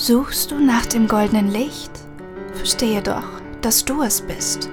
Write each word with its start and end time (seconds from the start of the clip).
Suchst 0.00 0.52
du 0.52 0.60
nach 0.60 0.86
dem 0.86 1.08
goldenen 1.08 1.50
Licht? 1.50 1.90
Verstehe 2.54 3.02
doch, 3.02 3.24
dass 3.62 3.84
du 3.84 4.02
es 4.02 4.20
bist. 4.20 4.70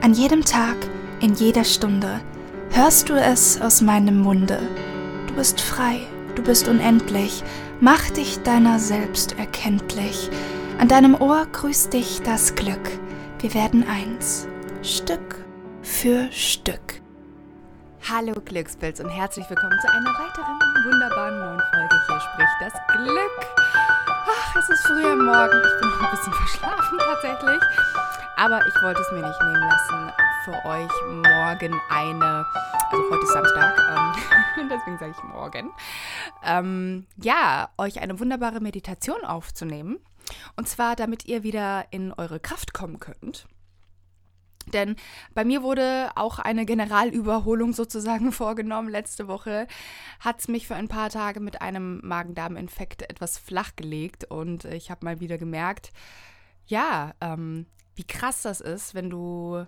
An 0.00 0.14
jedem 0.14 0.44
Tag, 0.44 0.74
in 1.20 1.32
jeder 1.34 1.62
Stunde 1.62 2.20
hörst 2.72 3.08
du 3.08 3.14
es 3.14 3.60
aus 3.60 3.82
meinem 3.82 4.18
Munde. 4.18 4.58
Du 5.28 5.34
bist 5.34 5.60
frei, 5.60 6.00
du 6.34 6.42
bist 6.42 6.66
unendlich, 6.66 7.44
mach 7.80 8.10
dich 8.10 8.42
deiner 8.42 8.80
selbst 8.80 9.38
erkenntlich. 9.38 10.28
An 10.80 10.88
deinem 10.88 11.14
Ohr 11.14 11.46
grüßt 11.52 11.92
dich 11.92 12.20
das 12.22 12.56
Glück. 12.56 12.90
Wir 13.38 13.54
werden 13.54 13.86
eins, 13.88 14.48
Stück 14.82 15.36
für 15.82 16.26
Stück. 16.32 17.00
Hallo 18.10 18.34
Glückspilz 18.44 18.98
und 18.98 19.08
herzlich 19.08 19.48
willkommen 19.48 19.78
zu 19.80 19.88
einer 19.92 20.10
weiteren 20.10 20.58
wunderbaren 20.84 21.38
neuen 21.38 21.62
Folge. 21.72 21.96
Hier 22.08 22.20
spricht 22.20 22.56
das 22.60 22.72
Glück. 22.96 23.93
Ach, 24.26 24.56
es 24.56 24.68
ist 24.70 24.86
früh 24.86 25.04
am 25.04 25.24
Morgen. 25.24 25.62
Ich 25.64 25.80
bin 25.80 25.90
noch 25.90 26.00
ein 26.02 26.10
bisschen 26.10 26.32
verschlafen 26.46 26.98
tatsächlich. 26.98 27.62
Aber 28.36 28.66
ich 28.66 28.74
wollte 28.82 29.00
es 29.00 29.12
mir 29.12 29.26
nicht 29.26 29.42
nehmen 29.42 29.68
lassen, 29.68 30.12
für 30.44 30.64
euch 30.68 30.90
morgen 31.08 31.80
eine, 31.88 32.46
also 32.90 33.10
heute 33.10 33.22
ist 33.22 33.32
Samstag, 33.32 33.78
ähm, 33.88 34.68
deswegen 34.70 34.98
sage 34.98 35.14
ich 35.16 35.22
morgen, 35.22 35.70
ähm, 36.42 37.06
ja, 37.16 37.70
euch 37.78 38.00
eine 38.00 38.18
wunderbare 38.18 38.60
Meditation 38.60 39.24
aufzunehmen. 39.24 40.00
Und 40.56 40.68
zwar, 40.68 40.96
damit 40.96 41.26
ihr 41.26 41.42
wieder 41.42 41.86
in 41.90 42.12
eure 42.12 42.40
Kraft 42.40 42.74
kommen 42.74 42.98
könnt. 42.98 43.46
Denn 44.72 44.96
bei 45.34 45.44
mir 45.44 45.62
wurde 45.62 46.10
auch 46.16 46.38
eine 46.38 46.64
Generalüberholung 46.66 47.72
sozusagen 47.72 48.32
vorgenommen. 48.32 48.88
Letzte 48.88 49.28
Woche 49.28 49.66
hat 50.20 50.40
es 50.40 50.48
mich 50.48 50.66
für 50.66 50.74
ein 50.74 50.88
paar 50.88 51.10
Tage 51.10 51.40
mit 51.40 51.60
einem 51.62 52.00
Magen-Darm-Infekt 52.02 53.02
etwas 53.02 53.38
flachgelegt 53.38 54.24
und 54.24 54.64
ich 54.64 54.90
habe 54.90 55.04
mal 55.04 55.20
wieder 55.20 55.38
gemerkt, 55.38 55.92
ja, 56.66 57.14
ähm, 57.20 57.66
wie 57.94 58.04
krass 58.04 58.42
das 58.42 58.60
ist, 58.60 58.94
wenn 58.94 59.10
du 59.10 59.66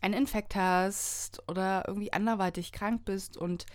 einen 0.00 0.14
Infekt 0.14 0.54
hast 0.54 1.42
oder 1.48 1.84
irgendwie 1.86 2.12
anderweitig 2.12 2.72
krank 2.72 3.04
bist 3.04 3.36
und 3.36 3.66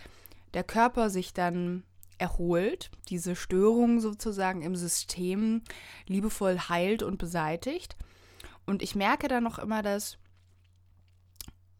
der 0.53 0.63
Körper 0.63 1.09
sich 1.09 1.33
dann 1.33 1.83
erholt, 2.17 2.91
diese 3.07 3.35
Störung 3.35 3.99
sozusagen 3.99 4.61
im 4.61 4.75
System 4.75 5.63
liebevoll 6.07 6.59
heilt 6.59 7.01
und 7.01 7.17
beseitigt. 7.17 7.95
Und 8.65 8.83
ich 8.83 8.93
merke 8.93 9.27
dann 9.27 9.43
noch 9.43 9.57
immer, 9.57 9.81
dass 9.81 10.17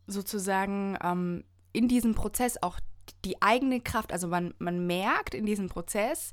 sozusagen 0.10 0.98
ähm, 1.04 1.44
in 1.72 1.88
diesem 1.88 2.16
Prozess 2.16 2.62
auch 2.62 2.80
die 3.26 3.42
eigene 3.42 3.82
Kraft, 3.82 4.14
also 4.14 4.28
man, 4.28 4.54
man 4.60 4.86
merkt 4.86 5.34
in 5.34 5.46
diesem 5.46 5.70
Prozess, 5.70 6.32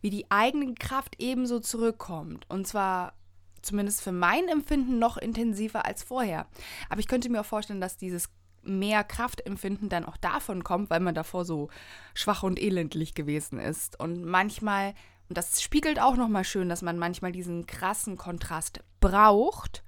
wie 0.00 0.10
die 0.10 0.30
eigene 0.30 0.74
Kraft 0.74 1.16
ebenso 1.18 1.60
zurückkommt. 1.60 2.48
Und 2.48 2.66
zwar 2.66 3.14
zumindest 3.60 4.02
für 4.02 4.12
mein 4.12 4.48
Empfinden 4.48 4.98
noch 4.98 5.16
intensiver 5.16 5.86
als 5.86 6.02
vorher. 6.02 6.46
Aber 6.88 7.00
ich 7.00 7.08
könnte 7.08 7.30
mir 7.30 7.40
auch 7.40 7.46
vorstellen, 7.46 7.80
dass 7.80 7.96
dieses 7.96 8.28
mehr 8.62 9.04
Kraftempfinden 9.04 9.88
dann 9.88 10.04
auch 10.04 10.16
davon 10.16 10.62
kommt, 10.64 10.90
weil 10.90 11.00
man 11.00 11.14
davor 11.14 11.44
so 11.44 11.68
schwach 12.14 12.42
und 12.42 12.60
elendlich 12.60 13.14
gewesen 13.14 13.58
ist. 13.58 13.98
Und 13.98 14.24
manchmal, 14.24 14.94
und 15.28 15.38
das 15.38 15.62
spiegelt 15.62 16.00
auch 16.00 16.16
nochmal 16.16 16.44
schön, 16.44 16.68
dass 16.68 16.82
man 16.82 16.98
manchmal 16.98 17.32
diesen 17.32 17.66
krassen 17.66 18.16
Kontrast 18.16 18.80
braucht, 19.00 19.82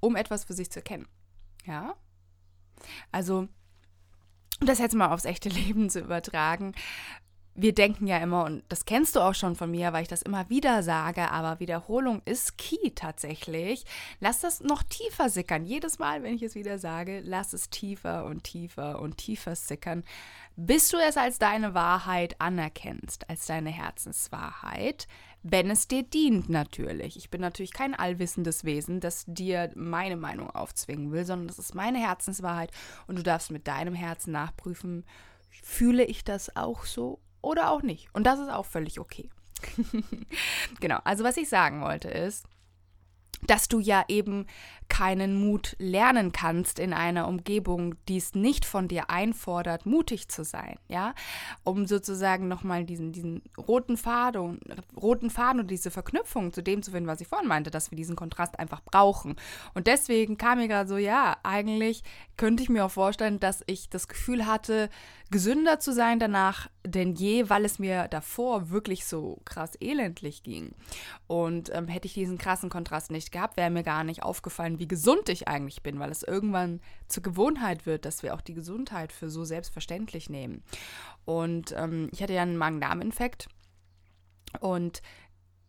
um 0.00 0.16
etwas 0.16 0.44
für 0.44 0.54
sich 0.54 0.70
zu 0.70 0.78
erkennen. 0.80 1.06
Ja? 1.66 1.94
Also, 3.12 3.48
um 4.60 4.66
das 4.66 4.78
jetzt 4.78 4.94
mal 4.94 5.12
aufs 5.12 5.24
echte 5.24 5.48
Leben 5.48 5.90
zu 5.90 6.00
übertragen, 6.00 6.74
wir 7.60 7.74
denken 7.74 8.06
ja 8.06 8.18
immer, 8.18 8.44
und 8.44 8.62
das 8.68 8.84
kennst 8.84 9.16
du 9.16 9.20
auch 9.20 9.34
schon 9.34 9.56
von 9.56 9.68
mir, 9.68 9.92
weil 9.92 10.02
ich 10.02 10.08
das 10.08 10.22
immer 10.22 10.48
wieder 10.48 10.84
sage, 10.84 11.32
aber 11.32 11.58
Wiederholung 11.58 12.22
ist 12.24 12.56
key 12.56 12.90
tatsächlich. 12.94 13.84
Lass 14.20 14.38
das 14.38 14.60
noch 14.60 14.84
tiefer 14.84 15.28
sickern. 15.28 15.64
Jedes 15.64 15.98
Mal, 15.98 16.22
wenn 16.22 16.34
ich 16.34 16.42
es 16.42 16.54
wieder 16.54 16.78
sage, 16.78 17.20
lass 17.24 17.52
es 17.52 17.68
tiefer 17.68 18.26
und 18.26 18.44
tiefer 18.44 19.00
und 19.00 19.16
tiefer 19.16 19.56
sickern, 19.56 20.04
bis 20.54 20.90
du 20.90 20.98
es 20.98 21.16
als 21.16 21.40
deine 21.40 21.74
Wahrheit 21.74 22.40
anerkennst, 22.40 23.28
als 23.28 23.46
deine 23.46 23.70
Herzenswahrheit, 23.70 25.08
wenn 25.42 25.70
es 25.70 25.88
dir 25.88 26.02
dient 26.02 26.48
natürlich. 26.48 27.16
Ich 27.16 27.30
bin 27.30 27.40
natürlich 27.40 27.72
kein 27.72 27.94
allwissendes 27.94 28.64
Wesen, 28.64 29.00
das 29.00 29.24
dir 29.26 29.70
meine 29.74 30.16
Meinung 30.16 30.50
aufzwingen 30.50 31.12
will, 31.12 31.24
sondern 31.24 31.48
das 31.48 31.58
ist 31.58 31.74
meine 31.74 31.98
Herzenswahrheit 31.98 32.70
und 33.06 33.16
du 33.16 33.22
darfst 33.22 33.50
mit 33.50 33.68
deinem 33.68 33.94
Herzen 33.94 34.32
nachprüfen, 34.32 35.04
fühle 35.62 36.04
ich 36.04 36.24
das 36.24 36.56
auch 36.56 36.84
so 36.84 37.20
oder 37.40 37.70
auch 37.70 37.82
nicht. 37.82 38.08
Und 38.12 38.24
das 38.24 38.40
ist 38.40 38.50
auch 38.50 38.66
völlig 38.66 38.98
okay. 39.00 39.30
genau, 40.80 40.98
also 41.04 41.24
was 41.24 41.36
ich 41.36 41.48
sagen 41.48 41.80
wollte 41.82 42.08
ist, 42.08 42.46
dass 43.46 43.68
du 43.68 43.78
ja 43.78 44.04
eben 44.08 44.46
keinen 44.88 45.38
Mut 45.38 45.76
lernen 45.78 46.32
kannst 46.32 46.78
in 46.78 46.92
einer 46.92 47.28
Umgebung, 47.28 47.94
die 48.08 48.16
es 48.16 48.34
nicht 48.34 48.64
von 48.64 48.88
dir 48.88 49.10
einfordert, 49.10 49.84
mutig 49.86 50.28
zu 50.28 50.44
sein, 50.44 50.78
ja, 50.88 51.14
um 51.62 51.86
sozusagen 51.86 52.48
nochmal 52.48 52.84
diesen, 52.84 53.12
diesen 53.12 53.42
roten 53.58 53.96
Faden, 53.96 54.60
roten 54.96 55.30
Faden 55.30 55.60
und 55.60 55.70
diese 55.70 55.90
Verknüpfung 55.90 56.52
zu 56.52 56.62
dem 56.62 56.82
zu 56.82 56.90
finden, 56.90 57.08
was 57.08 57.20
ich 57.20 57.28
vorhin 57.28 57.48
meinte, 57.48 57.70
dass 57.70 57.90
wir 57.90 57.96
diesen 57.96 58.16
Kontrast 58.16 58.58
einfach 58.58 58.82
brauchen. 58.82 59.36
Und 59.74 59.86
deswegen 59.86 60.38
kam 60.38 60.58
mir 60.58 60.68
gerade 60.68 60.88
so, 60.88 60.96
ja, 60.96 61.36
eigentlich 61.42 62.02
könnte 62.36 62.62
ich 62.62 62.70
mir 62.70 62.84
auch 62.84 62.90
vorstellen, 62.90 63.40
dass 63.40 63.62
ich 63.66 63.90
das 63.90 64.08
Gefühl 64.08 64.46
hatte, 64.46 64.88
gesünder 65.30 65.78
zu 65.78 65.92
sein 65.92 66.18
danach 66.18 66.68
denn 66.84 67.14
je, 67.14 67.50
weil 67.50 67.64
es 67.64 67.78
mir 67.78 68.08
davor 68.08 68.70
wirklich 68.70 69.04
so 69.04 69.40
krass 69.44 69.72
elendlich 69.80 70.42
ging. 70.42 70.74
Und 71.26 71.70
ähm, 71.74 71.86
hätte 71.86 72.06
ich 72.06 72.14
diesen 72.14 72.38
krassen 72.38 72.70
Kontrast 72.70 73.10
nicht 73.10 73.30
gehabt, 73.30 73.56
wäre 73.56 73.70
mir 73.70 73.82
gar 73.82 74.04
nicht 74.04 74.22
aufgefallen, 74.22 74.78
wie 74.78 74.88
gesund 74.88 75.28
ich 75.28 75.46
eigentlich 75.46 75.82
bin, 75.82 75.98
weil 75.98 76.10
es 76.10 76.22
irgendwann 76.22 76.80
zur 77.08 77.22
Gewohnheit 77.22 77.84
wird, 77.84 78.04
dass 78.04 78.22
wir 78.22 78.34
auch 78.34 78.40
die 78.40 78.54
Gesundheit 78.54 79.12
für 79.12 79.28
so 79.28 79.44
selbstverständlich 79.44 80.30
nehmen. 80.30 80.62
Und 81.24 81.74
ähm, 81.76 82.08
ich 82.12 82.22
hatte 82.22 82.32
ja 82.32 82.42
einen 82.42 82.56
Magen-Darm-Infekt 82.56 83.48
und 84.60 85.02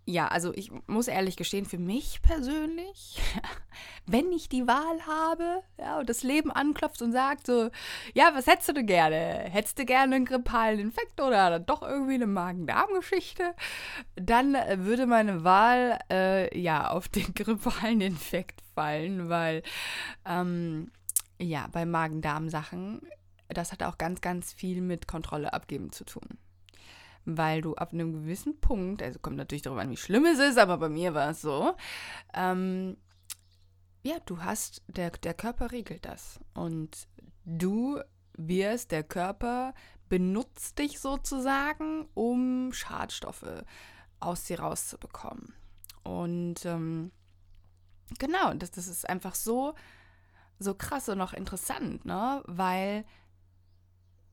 ja, 0.10 0.28
also 0.28 0.52
ich 0.56 0.72
muss 0.88 1.08
ehrlich 1.08 1.38
gestehen, 1.38 1.66
für 1.66 1.78
mich 1.78 2.22
persönlich, 2.24 3.22
wenn 4.08 4.32
ich 4.32 4.50
die 4.50 4.68
Wahl 4.68 5.06
habe, 5.06 5.62
ja, 5.78 6.00
und 6.00 6.10
das 6.10 6.24
Leben 6.24 6.52
anklopft 6.52 7.02
und 7.04 7.12
sagt 7.12 7.46
so, 7.46 7.70
ja, 8.16 8.32
was 8.34 8.48
hättest 8.48 8.76
du 8.76 8.84
gerne? 8.84 9.46
Hättest 9.52 9.78
du 9.78 9.86
gerne 9.86 10.16
einen 10.16 10.26
grippalen 10.26 10.80
Infekt 10.80 11.22
oder 11.22 11.60
doch 11.60 11.84
irgendwie 11.84 12.16
eine 12.16 12.26
Magen-Darm-Geschichte? 12.26 13.54
Dann 14.16 14.56
äh, 14.56 14.78
würde 14.80 15.06
meine 15.06 15.44
Wahl 15.44 16.00
äh, 16.10 16.60
ja 16.60 16.90
auf 16.90 17.08
den 17.08 17.32
grippalen 17.36 18.02
Infekt 18.02 18.62
fallen, 18.74 19.30
weil 19.30 19.62
ähm, 20.26 20.92
ja, 21.38 21.68
bei 21.72 21.86
Magen-Darm-Sachen, 21.86 23.02
das 23.50 23.72
hat 23.72 23.84
auch 23.84 24.00
ganz, 24.00 24.22
ganz 24.22 24.54
viel 24.54 24.82
mit 24.82 25.08
Kontrolle 25.08 25.54
abgeben 25.54 25.92
zu 25.92 26.04
tun 26.04 26.40
weil 27.38 27.62
du 27.62 27.76
ab 27.76 27.94
einem 27.94 28.14
gewissen 28.14 28.60
Punkt, 28.60 29.02
also 29.02 29.20
kommt 29.20 29.38
natürlich 29.38 29.62
darüber 29.62 29.82
an, 29.82 29.92
wie 29.92 29.98
schlimm 29.98 30.26
es 30.26 30.40
ist, 30.40 30.58
aber 30.58 30.78
bei 30.78 30.90
mir 30.90 31.14
war 31.14 31.32
es 31.32 31.42
so, 31.42 31.76
ähm, 32.34 32.98
ja, 34.04 34.18
du 34.26 34.42
hast, 34.42 34.82
der, 34.88 35.12
der 35.12 35.34
Körper 35.34 35.72
regelt 35.72 36.06
das 36.06 36.40
und 36.54 37.08
du 37.46 38.00
wirst, 38.38 38.92
der 38.92 39.04
Körper 39.04 39.74
benutzt 40.08 40.80
dich 40.80 41.00
sozusagen, 41.00 42.08
um 42.14 42.74
Schadstoffe 42.74 43.64
aus 44.20 44.46
dir 44.46 44.60
rauszubekommen. 44.60 45.54
Und 46.04 46.66
ähm, 46.66 47.12
genau, 48.18 48.54
das, 48.54 48.72
das 48.72 48.88
ist 48.88 49.08
einfach 49.08 49.36
so, 49.36 49.76
so 50.58 50.74
krass 50.74 51.10
und 51.10 51.22
auch 51.22 51.34
interessant, 51.34 52.06
ne? 52.06 52.42
Weil 52.48 53.06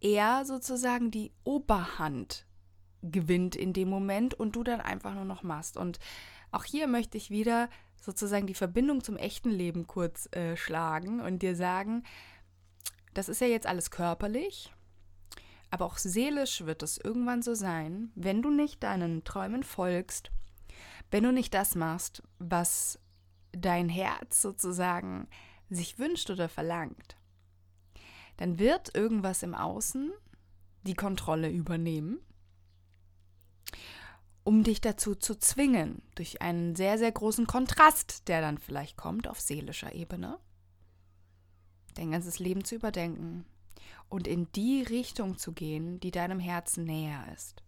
er 0.01 0.45
sozusagen 0.45 1.11
die 1.11 1.33
Oberhand 1.45 2.47
gewinnt 3.11 3.57
in 3.57 3.73
dem 3.73 3.89
Moment 3.89 4.35
und 4.35 4.57
du 4.57 4.63
dann 4.63 4.81
einfach 4.81 5.15
nur 5.15 5.25
noch 5.25 5.43
machst. 5.43 5.77
Und 5.77 5.99
auch 6.51 6.65
hier 6.65 6.87
möchte 6.87 7.17
ich 7.17 7.31
wieder 7.31 7.69
sozusagen 8.01 8.47
die 8.47 8.55
Verbindung 8.55 9.03
zum 9.03 9.17
echten 9.17 9.51
Leben 9.51 9.87
kurz 9.87 10.29
äh, 10.33 10.57
schlagen 10.57 11.21
und 11.21 11.43
dir 11.43 11.57
sagen, 11.57 12.05
das 13.15 13.29
ist 13.29 13.41
ja 13.41 13.47
jetzt 13.47 13.67
alles 13.67 13.91
körperlich, 13.91 14.73
aber 15.71 15.87
auch 15.87 15.99
seelisch 15.99 16.65
wird 16.65 16.83
es 16.83 16.99
irgendwann 16.99 17.43
so 17.43 17.55
sein, 17.55 18.13
wenn 18.15 18.43
du 18.43 18.51
nicht 18.51 18.83
deinen 18.83 19.25
Träumen 19.25 19.63
folgst, 19.63 20.31
wenn 21.11 21.25
du 21.25 21.33
nicht 21.33 21.55
das 21.55 21.75
machst, 21.75 22.23
was 22.39 22.99
dein 23.53 23.89
Herz 23.89 24.43
sozusagen 24.43 25.29
sich 25.71 25.99
wünscht 25.99 26.31
oder 26.31 26.49
verlangt, 26.49 27.17
dann 28.37 28.59
wird 28.59 28.95
irgendwas 28.95 29.43
im 29.43 29.55
Außen 29.55 30.13
die 30.83 30.95
Kontrolle 30.95 31.51
übernehmen 31.51 32.21
um 34.47 34.63
dich 34.63 34.81
dazu 34.81 35.17
zu 35.17 35.35
zwingen, 35.35 36.03
durch 36.15 36.41
einen 36.41 36.77
sehr, 36.77 36.99
sehr 36.99 37.11
großen 37.11 37.49
Kontrast, 37.49 38.29
der 38.29 38.41
dann 38.41 38.59
vielleicht 38.59 38.97
kommt 38.97 39.27
auf 39.27 39.41
seelischer 39.41 39.93
Ebene, 39.93 40.39
dein 41.95 42.13
ganzes 42.13 42.39
Leben 42.39 42.65
zu 42.65 42.77
überdenken 42.77 43.45
und 44.09 44.29
in 44.29 44.47
die 44.53 44.83
Richtung 44.83 45.37
zu 45.37 45.51
gehen, 45.51 45.99
die 45.99 46.13
deinem 46.13 46.39
Herzen 46.39 46.85
näher 46.85 47.27
ist. 47.35 47.65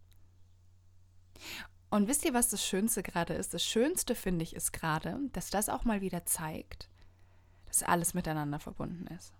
Und 1.90 2.06
wisst 2.06 2.24
ihr, 2.24 2.32
was 2.32 2.48
das 2.48 2.64
Schönste 2.64 3.02
gerade 3.02 3.34
ist? 3.34 3.54
Das 3.54 3.64
Schönste 3.64 4.14
finde 4.14 4.44
ich 4.44 4.54
ist 4.54 4.72
gerade, 4.72 5.18
dass 5.32 5.50
das 5.50 5.68
auch 5.68 5.84
mal 5.84 6.00
wieder 6.00 6.26
zeigt, 6.26 6.88
dass 7.66 7.82
alles 7.82 8.14
miteinander 8.14 8.60
verbunden 8.60 9.08
ist. 9.08 9.34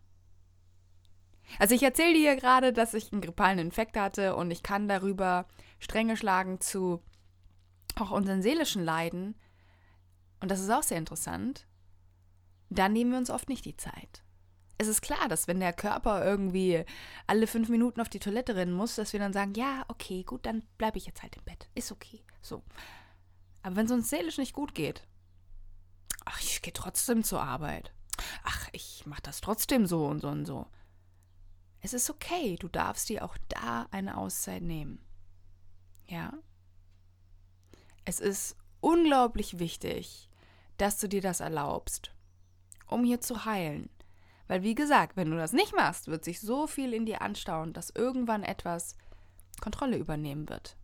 Also 1.61 1.77
ich 1.77 1.85
erzähle 1.85 2.15
dir 2.15 2.35
gerade, 2.35 2.73
dass 2.73 2.95
ich 2.95 3.13
einen 3.13 3.21
grippalen 3.21 3.61
Infekt 3.61 3.97
hatte 3.97 4.35
und 4.35 4.51
ich 4.51 4.65
kann 4.65 4.89
darüber 4.89 5.47
Stränge 5.79 6.17
schlagen 6.17 6.61
zu 6.61 7.01
auch 8.01 8.11
unseren 8.11 8.43
seelischen 8.43 8.85
Leiden. 8.85 9.35
Und 10.41 10.51
das 10.51 10.61
ist 10.61 10.71
auch 10.71 10.83
sehr 10.83 10.99
interessant. 10.99 11.67
Da 12.71 12.89
nehmen 12.89 13.13
wir 13.13 13.19
uns 13.19 13.31
oft 13.31 13.49
nicht 13.49 13.65
die 13.65 13.77
Zeit. 13.77 14.23
Es 14.81 14.87
ist 14.87 15.03
klar, 15.03 15.29
dass 15.29 15.49
wenn 15.49 15.59
der 15.59 15.73
Körper 15.73 16.25
irgendwie 16.25 16.85
alle 17.27 17.49
fünf 17.49 17.69
Minuten 17.69 18.01
auf 18.01 18.09
die 18.09 18.21
Toilette 18.21 18.55
rennen 18.55 18.73
muss, 18.73 18.95
dass 18.95 19.13
wir 19.13 19.19
dann 19.19 19.33
sagen, 19.33 19.55
ja, 19.55 19.85
okay, 19.89 20.23
gut, 20.23 20.47
dann 20.47 20.63
bleibe 20.77 20.99
ich 20.99 21.07
jetzt 21.07 21.23
halt 21.23 21.37
im 21.37 21.43
Bett. 21.45 21.69
Ist 21.75 21.91
okay. 21.91 22.23
So. 22.41 22.63
Aber 23.63 23.75
wenn 23.75 23.87
es 23.87 23.93
uns 23.93 24.09
seelisch 24.09 24.39
nicht 24.39 24.53
gut 24.53 24.75
geht, 24.75 25.05
ach, 26.25 26.41
ich 26.41 26.63
gehe 26.63 26.73
trotzdem 26.73 27.25
zur 27.25 27.43
Arbeit. 27.43 27.93
Ach, 28.45 28.69
ich 28.73 29.05
mache 29.07 29.23
das 29.23 29.41
trotzdem 29.41 29.87
so 29.87 30.07
und 30.07 30.21
so 30.21 30.29
und 30.29 30.45
so. 30.45 30.67
Es 31.81 31.93
ist 31.93 32.11
okay, 32.11 32.57
du 32.57 32.69
darfst 32.69 33.09
dir 33.09 33.25
auch 33.25 33.37
da 33.49 33.87
eine 33.91 34.17
Auszeit 34.17 34.63
nehmen. 34.63 35.05
Ja? 36.07 36.35
Es 38.09 38.21
ist 38.21 38.57
unglaublich 38.81 39.59
wichtig, 39.59 40.31
dass 40.79 40.99
du 40.99 41.11
dir 41.11 41.21
das 41.21 41.41
erlaubst, 41.41 42.11
um 42.87 43.05
hier 43.05 43.21
zu 43.21 43.45
heilen. 43.45 43.91
Weil, 44.47 44.63
wie 44.63 44.75
gesagt, 44.75 45.19
wenn 45.19 45.31
du 45.31 45.37
das 45.37 45.53
nicht 45.53 45.77
machst, 45.77 46.09
wird 46.09 46.25
sich 46.25 46.41
so 46.41 46.67
viel 46.67 46.95
in 46.95 47.05
dir 47.05 47.21
anstauen, 47.21 47.75
dass 47.75 47.91
irgendwann 47.91 48.45
etwas 48.45 48.97
Kontrolle 49.61 49.99
übernehmen 49.99 50.49
wird. 50.49 50.79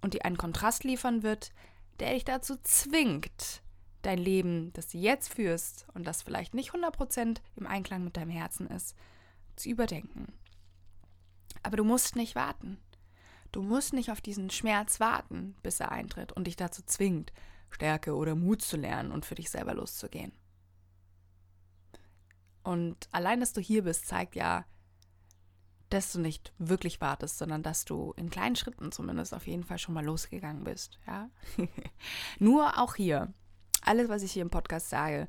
Und 0.00 0.14
dir 0.14 0.24
einen 0.24 0.38
Kontrast 0.38 0.84
liefern 0.84 1.24
wird, 1.24 1.50
der 1.98 2.12
dich 2.12 2.24
dazu 2.24 2.54
zwingt, 2.62 3.64
dein 4.02 4.18
Leben, 4.18 4.72
das 4.74 4.86
du 4.86 4.98
jetzt 4.98 5.34
führst 5.34 5.88
und 5.92 6.06
das 6.06 6.22
vielleicht 6.22 6.54
nicht 6.54 6.70
100% 6.70 7.38
im 7.56 7.66
Einklang 7.66 8.04
mit 8.04 8.16
deinem 8.16 8.30
Herzen 8.30 8.68
ist, 8.68 8.94
zu 9.56 9.68
überdenken. 9.70 10.32
Aber 11.64 11.76
du 11.76 11.82
musst 11.82 12.14
nicht 12.14 12.36
warten. 12.36 12.78
Du 13.56 13.62
musst 13.62 13.94
nicht 13.94 14.10
auf 14.10 14.20
diesen 14.20 14.50
Schmerz 14.50 15.00
warten, 15.00 15.56
bis 15.62 15.80
er 15.80 15.90
eintritt 15.90 16.30
und 16.30 16.46
dich 16.46 16.56
dazu 16.56 16.82
zwingt, 16.82 17.32
Stärke 17.70 18.14
oder 18.14 18.34
Mut 18.34 18.60
zu 18.60 18.76
lernen 18.76 19.10
und 19.10 19.24
für 19.24 19.34
dich 19.34 19.48
selber 19.48 19.72
loszugehen. 19.72 20.32
Und 22.64 23.08
allein, 23.12 23.40
dass 23.40 23.54
du 23.54 23.62
hier 23.62 23.84
bist, 23.84 24.08
zeigt 24.08 24.36
ja, 24.36 24.66
dass 25.88 26.12
du 26.12 26.20
nicht 26.20 26.52
wirklich 26.58 27.00
wartest, 27.00 27.38
sondern 27.38 27.62
dass 27.62 27.86
du 27.86 28.12
in 28.18 28.28
kleinen 28.28 28.56
Schritten 28.56 28.92
zumindest 28.92 29.32
auf 29.32 29.46
jeden 29.46 29.64
Fall 29.64 29.78
schon 29.78 29.94
mal 29.94 30.04
losgegangen 30.04 30.64
bist. 30.64 30.98
Ja? 31.06 31.30
nur 32.38 32.78
auch 32.78 32.94
hier, 32.94 33.32
alles, 33.80 34.10
was 34.10 34.22
ich 34.22 34.32
hier 34.32 34.42
im 34.42 34.50
Podcast 34.50 34.90
sage, 34.90 35.28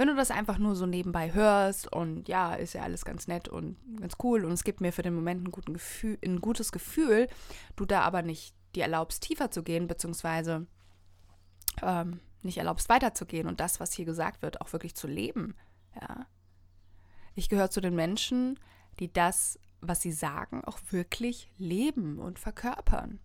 wenn 0.00 0.08
du 0.08 0.14
das 0.16 0.30
einfach 0.30 0.56
nur 0.56 0.76
so 0.76 0.86
nebenbei 0.86 1.34
hörst 1.34 1.92
und 1.92 2.26
ja, 2.26 2.54
ist 2.54 2.72
ja 2.72 2.80
alles 2.84 3.04
ganz 3.04 3.28
nett 3.28 3.48
und 3.48 3.76
ganz 4.00 4.14
cool 4.22 4.46
und 4.46 4.52
es 4.52 4.64
gibt 4.64 4.80
mir 4.80 4.94
für 4.94 5.02
den 5.02 5.14
Moment 5.14 5.46
ein, 5.46 5.52
Gefühl, 5.74 6.16
ein 6.24 6.40
gutes 6.40 6.72
Gefühl, 6.72 7.28
du 7.76 7.84
da 7.84 8.00
aber 8.00 8.22
nicht 8.22 8.54
dir 8.74 8.84
erlaubst, 8.84 9.22
tiefer 9.22 9.50
zu 9.50 9.62
gehen, 9.62 9.88
beziehungsweise 9.88 10.66
ähm, 11.82 12.20
nicht 12.40 12.56
erlaubst, 12.56 12.88
weiterzugehen 12.88 13.46
und 13.46 13.60
das, 13.60 13.78
was 13.78 13.92
hier 13.92 14.06
gesagt 14.06 14.40
wird, 14.40 14.62
auch 14.62 14.72
wirklich 14.72 14.94
zu 14.94 15.06
leben. 15.06 15.54
Ja, 15.94 16.24
ich 17.34 17.50
gehöre 17.50 17.68
zu 17.68 17.82
den 17.82 17.94
Menschen, 17.94 18.58
die 19.00 19.12
das, 19.12 19.58
was 19.82 20.00
sie 20.00 20.12
sagen, 20.12 20.64
auch 20.64 20.78
wirklich 20.88 21.52
leben 21.58 22.18
und 22.18 22.38
verkörpern. 22.38 23.20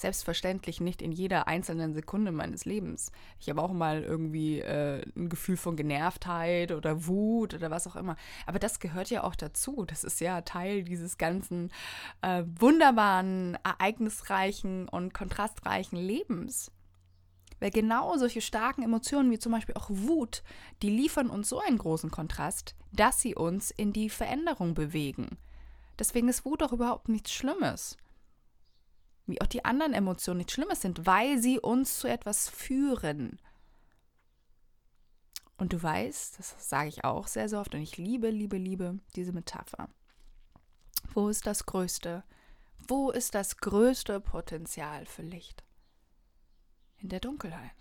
Selbstverständlich 0.00 0.80
nicht 0.80 1.02
in 1.02 1.12
jeder 1.12 1.46
einzelnen 1.46 1.92
Sekunde 1.92 2.32
meines 2.32 2.64
Lebens. 2.64 3.12
Ich 3.38 3.50
habe 3.50 3.60
auch 3.60 3.72
mal 3.72 4.02
irgendwie 4.02 4.60
äh, 4.60 5.02
ein 5.14 5.28
Gefühl 5.28 5.58
von 5.58 5.76
Genervtheit 5.76 6.72
oder 6.72 7.06
Wut 7.06 7.52
oder 7.52 7.70
was 7.70 7.86
auch 7.86 7.96
immer. 7.96 8.16
Aber 8.46 8.58
das 8.58 8.80
gehört 8.80 9.10
ja 9.10 9.24
auch 9.24 9.36
dazu. 9.36 9.84
Das 9.84 10.02
ist 10.02 10.20
ja 10.20 10.40
Teil 10.40 10.84
dieses 10.84 11.18
ganzen 11.18 11.70
äh, 12.22 12.44
wunderbaren, 12.58 13.58
ereignisreichen 13.62 14.88
und 14.88 15.12
kontrastreichen 15.12 15.98
Lebens. 15.98 16.72
Weil 17.58 17.70
genau 17.70 18.16
solche 18.16 18.40
starken 18.40 18.82
Emotionen 18.82 19.30
wie 19.30 19.38
zum 19.38 19.52
Beispiel 19.52 19.74
auch 19.74 19.90
Wut, 19.90 20.42
die 20.80 20.88
liefern 20.88 21.28
uns 21.28 21.50
so 21.50 21.60
einen 21.60 21.76
großen 21.76 22.10
Kontrast, 22.10 22.74
dass 22.90 23.20
sie 23.20 23.34
uns 23.34 23.70
in 23.70 23.92
die 23.92 24.08
Veränderung 24.08 24.72
bewegen. 24.72 25.36
Deswegen 25.98 26.30
ist 26.30 26.46
Wut 26.46 26.62
auch 26.62 26.72
überhaupt 26.72 27.10
nichts 27.10 27.32
Schlimmes. 27.32 27.98
Wie 29.30 29.40
auch 29.40 29.46
die 29.46 29.64
anderen 29.64 29.94
Emotionen 29.94 30.38
nichts 30.38 30.54
Schlimmes 30.54 30.80
sind, 30.80 31.06
weil 31.06 31.38
sie 31.38 31.58
uns 31.58 31.98
zu 31.98 32.08
etwas 32.08 32.48
führen. 32.48 33.40
Und 35.56 35.72
du 35.72 35.82
weißt, 35.82 36.38
das 36.38 36.68
sage 36.68 36.88
ich 36.88 37.04
auch 37.04 37.26
sehr, 37.26 37.48
sehr 37.48 37.60
oft 37.60 37.74
und 37.74 37.82
ich 37.82 37.96
liebe, 37.96 38.30
liebe, 38.30 38.56
liebe 38.56 38.98
diese 39.14 39.32
Metapher. 39.32 39.88
Wo 41.12 41.28
ist 41.28 41.46
das 41.46 41.66
Größte? 41.66 42.24
Wo 42.78 43.10
ist 43.10 43.34
das 43.34 43.58
größte 43.58 44.20
Potenzial 44.20 45.06
für 45.06 45.22
Licht? 45.22 45.62
in 47.00 47.08
der 47.08 47.20
Dunkelheit. 47.20 47.72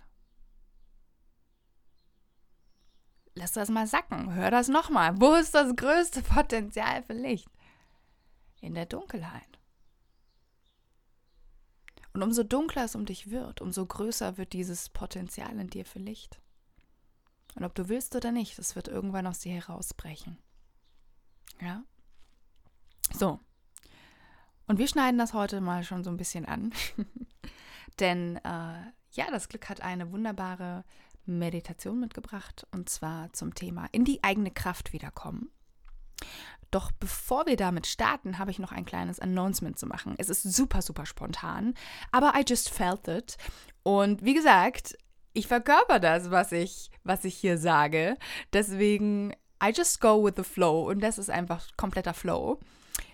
Lass 3.35 3.51
das 3.53 3.69
mal 3.69 3.87
sacken. 3.87 4.33
Hör 4.33 4.51
das 4.51 4.67
nochmal. 4.67 5.19
Wo 5.19 5.35
ist 5.35 5.53
das 5.53 5.75
größte 5.75 6.21
Potenzial 6.23 7.03
für 7.03 7.13
Licht? 7.13 7.49
In 8.61 8.73
der 8.73 8.85
Dunkelheit. 8.85 9.58
Und 12.19 12.23
umso 12.23 12.43
dunkler 12.43 12.83
es 12.83 12.95
um 12.95 13.05
dich 13.05 13.29
wird, 13.29 13.61
umso 13.61 13.85
größer 13.85 14.37
wird 14.37 14.51
dieses 14.51 14.89
Potenzial 14.89 15.57
in 15.57 15.69
dir 15.69 15.85
für 15.85 15.99
Licht. 15.99 16.41
Und 17.55 17.63
ob 17.63 17.73
du 17.75 17.87
willst 17.87 18.13
oder 18.13 18.33
nicht, 18.33 18.59
es 18.59 18.75
wird 18.75 18.89
irgendwann 18.89 19.25
aus 19.25 19.39
dir 19.39 19.53
herausbrechen. 19.53 20.37
Ja? 21.61 21.81
So. 23.13 23.39
Und 24.67 24.79
wir 24.79 24.89
schneiden 24.89 25.17
das 25.17 25.31
heute 25.31 25.61
mal 25.61 25.85
schon 25.85 26.03
so 26.03 26.09
ein 26.09 26.17
bisschen 26.17 26.45
an. 26.45 26.73
Denn 28.01 28.35
äh, 28.35 28.81
ja, 29.13 29.31
das 29.31 29.47
Glück 29.47 29.69
hat 29.69 29.79
eine 29.79 30.11
wunderbare 30.11 30.83
Meditation 31.25 32.01
mitgebracht 32.01 32.67
und 32.71 32.89
zwar 32.89 33.31
zum 33.31 33.55
Thema 33.55 33.87
in 33.93 34.03
die 34.03 34.25
eigene 34.25 34.51
Kraft 34.51 34.91
wiederkommen. 34.91 35.49
Doch 36.71 36.91
bevor 36.91 37.47
wir 37.47 37.55
damit 37.55 37.87
starten, 37.87 38.37
habe 38.37 38.51
ich 38.51 38.59
noch 38.59 38.71
ein 38.71 38.85
kleines 38.85 39.19
Announcement 39.19 39.79
zu 39.79 39.87
machen. 39.87 40.15
Es 40.17 40.29
ist 40.29 40.43
super, 40.43 40.81
super 40.81 41.05
spontan, 41.05 41.73
aber 42.11 42.33
I 42.35 42.43
just 42.47 42.69
felt 42.69 43.07
it. 43.07 43.37
Und 43.83 44.23
wie 44.23 44.35
gesagt, 44.35 44.95
ich 45.33 45.47
verkörper 45.47 45.99
das, 45.99 46.29
was 46.31 46.51
ich, 46.51 46.91
was 47.03 47.23
ich 47.25 47.35
hier 47.35 47.57
sage. 47.57 48.17
Deswegen, 48.53 49.33
I 49.63 49.71
just 49.75 49.99
go 49.99 50.23
with 50.23 50.33
the 50.37 50.43
flow 50.43 50.89
und 50.89 51.01
das 51.01 51.17
ist 51.17 51.29
einfach 51.29 51.65
kompletter 51.75 52.13
Flow. 52.13 52.59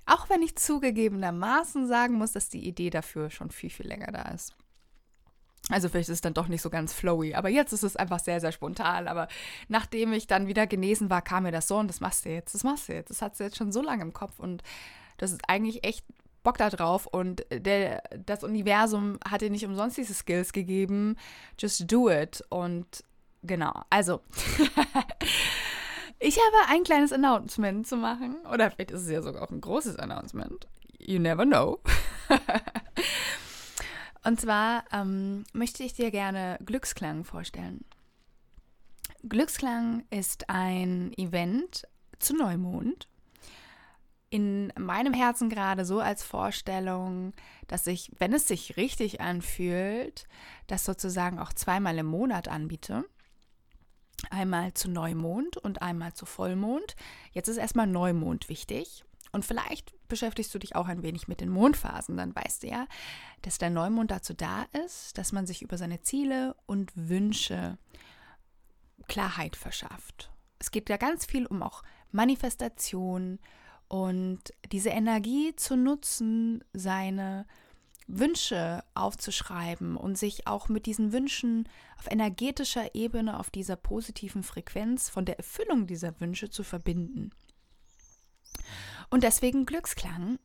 Auch 0.06 0.30
wenn 0.30 0.42
ich 0.42 0.56
zugegebenermaßen 0.58 1.88
sagen 1.88 2.16
muss, 2.16 2.34
dass 2.34 2.50
die 2.50 2.68
Idee 2.68 2.90
dafür 2.90 3.30
schon 3.30 3.52
viel, 3.52 3.70
viel 3.70 3.88
länger 3.88 4.12
da 4.12 4.24
ist. 4.34 4.56
Also 5.70 5.90
vielleicht 5.90 6.10
ist 6.10 6.16
es 6.16 6.22
dann 6.22 6.34
doch 6.34 6.48
nicht 6.48 6.62
so 6.62 6.70
ganz 6.70 6.94
flowy. 6.94 7.34
Aber 7.34 7.50
jetzt 7.50 7.74
ist 7.74 7.84
es 7.84 7.96
einfach 7.96 8.20
sehr, 8.20 8.40
sehr 8.40 8.52
spontan. 8.52 9.08
Aber 9.08 9.28
nachdem 9.68 10.14
ich 10.14 10.28
dann 10.28 10.48
wieder 10.48 10.68
genesen 10.68 11.10
war, 11.10 11.22
kam 11.22 11.44
mir 11.44 11.52
das 11.52 11.68
so 11.68 11.78
und 11.78 11.88
das 11.88 12.02
machst 12.02 12.26
du 12.26 12.30
jetzt, 12.30 12.54
das 12.54 12.64
machst 12.64 12.88
du 12.88 12.94
jetzt. 12.94 13.10
Das 13.10 13.22
hat 13.22 13.36
sie 13.36 13.46
jetzt 13.46 13.58
schon 13.58 13.72
so 13.72 13.82
lange 13.82 14.04
im 14.04 14.14
Kopf 14.14 14.40
und 14.40 14.62
das 15.18 15.32
ist 15.32 15.42
eigentlich 15.48 15.84
echt 15.84 16.06
Bock 16.44 16.58
da 16.58 16.70
drauf. 16.70 17.08
Und 17.08 17.46
der, 17.52 18.04
das 18.26 18.44
Universum 18.44 19.20
hat 19.28 19.42
dir 19.42 19.50
nicht 19.50 19.66
umsonst 19.66 19.98
diese 19.98 20.14
Skills 20.14 20.54
gegeben. 20.54 21.18
Just 21.60 21.92
do 21.92 22.10
it. 22.10 22.44
Und 22.50 23.04
genau, 23.44 23.74
also. 23.90 24.22
ich 26.20 26.38
habe 26.38 26.70
ein 26.70 26.84
kleines 26.84 27.12
Announcement 27.12 27.88
zu 27.88 27.98
machen. 27.98 28.36
Oder 28.54 28.72
vielleicht 28.72 28.92
ist 28.92 29.02
es 29.02 29.10
ja 29.10 29.22
sogar 29.22 29.42
auch 29.42 29.52
ein 29.52 29.62
großes 29.62 29.98
Announcement. 29.98 30.68
You 31.00 31.20
never 31.20 31.46
know. 31.46 31.80
Und 34.26 34.42
zwar 34.42 34.86
ähm, 34.92 35.44
möchte 35.54 35.84
ich 35.84 35.94
dir 35.94 36.10
gerne 36.10 36.58
Glücksklang 36.66 37.24
vorstellen. 37.24 37.86
Glücksklang 39.30 40.04
ist 40.10 40.50
ein 40.50 41.14
Event 41.16 41.88
zu 42.18 42.36
Neumond. 42.36 43.08
In 44.32 44.74
meinem 44.78 45.14
Herzen 45.14 45.50
gerade 45.50 45.86
so 45.86 46.00
als 46.00 46.24
Vorstellung, 46.24 47.34
dass 47.68 47.86
ich, 47.86 48.12
wenn 48.18 48.34
es 48.34 48.48
sich 48.48 48.78
richtig 48.78 49.22
anfühlt, 49.22 50.28
das 50.66 50.86
sozusagen 50.86 51.38
auch 51.40 51.54
zweimal 51.54 51.96
im 52.00 52.08
Monat 52.08 52.48
anbiete. 52.48 53.06
Einmal 54.32 54.74
zu 54.74 54.90
Neumond 54.90 55.58
und 55.58 55.84
einmal 55.84 56.14
zu 56.14 56.26
Vollmond. 56.26 56.96
Jetzt 57.32 57.48
ist 57.48 57.58
erstmal 57.58 57.88
Neumond 57.88 58.50
wichtig. 58.50 59.06
Und 59.32 59.46
vielleicht 59.46 59.94
beschäftigst 60.08 60.54
du 60.54 60.60
dich 60.60 60.76
auch 60.76 60.88
ein 60.88 61.04
wenig 61.04 61.28
mit 61.28 61.42
den 61.42 61.50
Mondphasen. 61.50 62.18
Dann 62.18 62.36
weißt 62.36 62.64
du 62.64 62.68
ja, 62.68 62.88
dass 63.42 63.58
der 63.58 63.70
Neumond 63.70 64.12
dazu 64.12 64.34
da 64.34 64.64
ist, 64.86 65.18
dass 65.18 65.32
man 65.32 65.46
sich 65.48 65.62
über 65.62 65.78
seine 65.78 66.02
Ziele 66.02 66.56
und 66.66 66.92
Wünsche 66.96 67.78
Klarheit 69.08 69.56
verschafft. 69.56 70.32
Es 70.60 70.72
geht 70.72 70.90
ja 70.90 70.98
ganz 70.98 71.26
viel 71.26 71.46
um 71.46 71.62
auch 71.62 71.84
Manifestation 72.12 73.40
und 73.88 74.54
diese 74.72 74.90
Energie 74.90 75.56
zu 75.56 75.76
nutzen, 75.76 76.64
seine 76.74 77.46
Wünsche 78.08 78.84
aufzuschreiben 78.94 79.98
und 79.98 80.18
sich 80.18 80.48
auch 80.48 80.70
mit 80.70 80.86
diesen 80.86 81.12
Wünschen 81.12 81.68
auf 81.98 82.10
energetischer 82.10 82.94
Ebene, 82.94 83.40
auf 83.40 83.50
dieser 83.50 83.76
positiven 83.76 84.44
Frequenz 84.44 85.10
von 85.10 85.26
der 85.26 85.38
Erfüllung 85.38 85.88
dieser 85.88 86.20
Wünsche 86.20 86.50
zu 86.50 86.64
verbinden. 86.64 87.32
Und 89.10 89.24
deswegen 89.24 89.66
Glücksklang. 89.66 90.40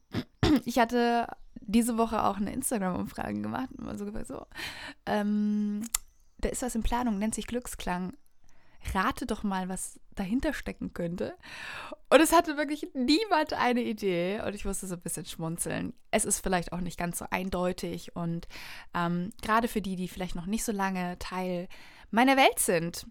Ich 0.64 0.78
hatte 0.78 1.28
diese 1.54 1.96
Woche 1.96 2.24
auch 2.24 2.38
eine 2.38 2.52
Instagram-Umfrage 2.52 3.40
gemacht. 3.40 3.68
Also 3.86 4.10
so, 4.24 4.46
ähm, 5.06 5.82
da 6.38 6.48
ist 6.48 6.62
was 6.62 6.74
in 6.74 6.82
Planung, 6.82 7.18
nennt 7.18 7.36
sich 7.36 7.46
Glücksklang 7.46 8.14
rate 8.94 9.26
doch 9.26 9.42
mal, 9.42 9.68
was 9.68 10.00
dahinter 10.14 10.52
stecken 10.52 10.92
könnte. 10.92 11.34
Und 12.08 12.20
es 12.20 12.32
hatte 12.32 12.56
wirklich 12.56 12.88
niemand 12.94 13.52
eine 13.52 13.82
Idee 13.82 14.40
und 14.44 14.54
ich 14.54 14.64
musste 14.64 14.86
so 14.86 14.94
ein 14.94 15.00
bisschen 15.00 15.26
schmunzeln. 15.26 15.94
Es 16.10 16.24
ist 16.24 16.40
vielleicht 16.40 16.72
auch 16.72 16.80
nicht 16.80 16.98
ganz 16.98 17.18
so 17.18 17.26
eindeutig 17.30 18.16
und 18.16 18.48
ähm, 18.94 19.30
gerade 19.42 19.68
für 19.68 19.82
die, 19.82 19.96
die 19.96 20.08
vielleicht 20.08 20.34
noch 20.34 20.46
nicht 20.46 20.64
so 20.64 20.72
lange 20.72 21.18
Teil 21.18 21.68
meiner 22.10 22.36
Welt 22.36 22.58
sind, 22.58 23.06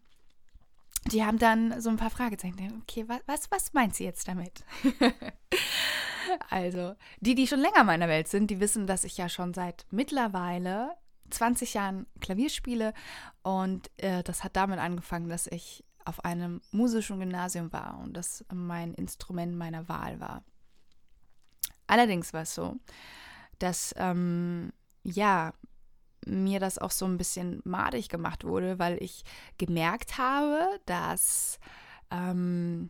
die 1.08 1.24
haben 1.24 1.39
dann 1.39 1.82
so 1.82 1.89
ein 1.89 1.98
paar 1.98 2.10
Fragezeichen. 2.10 2.84
Okay, 2.84 3.06
was, 3.25 3.51
was 3.51 3.74
meint 3.74 3.96
sie 3.96 4.03
jetzt 4.03 4.27
damit? 4.27 4.63
also, 6.50 6.96
die, 7.20 7.36
die 7.36 7.48
schon 7.48 7.60
länger 7.60 7.84
meiner 7.84 8.08
Welt 8.08 8.27
sind, 8.27 8.48
die 8.51 8.60
wissen, 8.60 8.88
dass 8.88 9.03
ich 9.03 9.18
ja 9.18 9.29
schon 9.29 9.53
seit 9.53 9.86
mittlerweile 9.91 10.91
20 11.29 11.74
Jahren 11.74 12.08
Klavier 12.22 12.50
spiele 12.50 12.94
und 13.44 13.89
äh, 13.98 14.24
das 14.24 14.44
hat 14.44 14.56
damit 14.56 14.79
angefangen, 14.79 15.29
dass 15.29 15.48
ich 15.48 15.84
auf 16.06 16.25
einem 16.25 16.62
musischen 16.72 17.20
Gymnasium 17.20 17.72
war 17.72 18.00
und 18.00 18.13
das 18.13 18.44
mein 18.51 18.94
Instrument 18.94 19.56
meiner 19.56 19.88
Wahl 19.89 20.20
war. 20.20 20.44
Allerdings 21.88 22.34
war 22.34 22.44
es 22.44 22.56
so, 22.56 22.77
dass 23.60 23.94
ähm, 23.98 24.72
ja 25.03 25.53
mir 26.29 26.59
das 26.59 26.77
auch 26.77 26.91
so 26.91 27.05
ein 27.05 27.17
bisschen 27.17 27.62
madig 27.65 28.09
gemacht 28.09 28.43
wurde, 28.43 28.79
weil 28.79 29.01
ich 29.01 29.24
gemerkt 29.57 30.17
habe, 30.17 30.67
dass 30.86 31.59
ähm, 32.12 32.89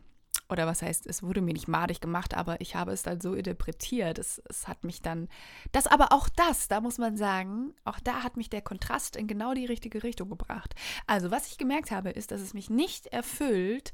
oder 0.50 0.66
was 0.66 0.82
heißt, 0.82 1.06
es 1.06 1.22
wurde 1.22 1.40
mir 1.40 1.52
nicht 1.52 1.68
madig 1.68 2.00
gemacht, 2.00 2.34
aber 2.34 2.60
ich 2.60 2.74
habe 2.74 2.92
es 2.92 3.02
dann 3.02 3.20
so 3.20 3.34
interpretiert. 3.34 4.18
Es, 4.18 4.42
es 4.48 4.68
hat 4.68 4.84
mich 4.84 5.00
dann, 5.00 5.28
das 5.72 5.86
aber 5.86 6.12
auch 6.12 6.28
das, 6.28 6.68
da 6.68 6.80
muss 6.80 6.98
man 6.98 7.16
sagen, 7.16 7.74
auch 7.84 8.00
da 8.00 8.22
hat 8.22 8.36
mich 8.36 8.50
der 8.50 8.62
Kontrast 8.62 9.16
in 9.16 9.26
genau 9.26 9.54
die 9.54 9.66
richtige 9.66 10.02
Richtung 10.02 10.28
gebracht. 10.28 10.74
Also 11.06 11.30
was 11.30 11.46
ich 11.46 11.58
gemerkt 11.58 11.90
habe, 11.90 12.10
ist, 12.10 12.32
dass 12.32 12.40
es 12.40 12.54
mich 12.54 12.68
nicht 12.68 13.06
erfüllt, 13.06 13.92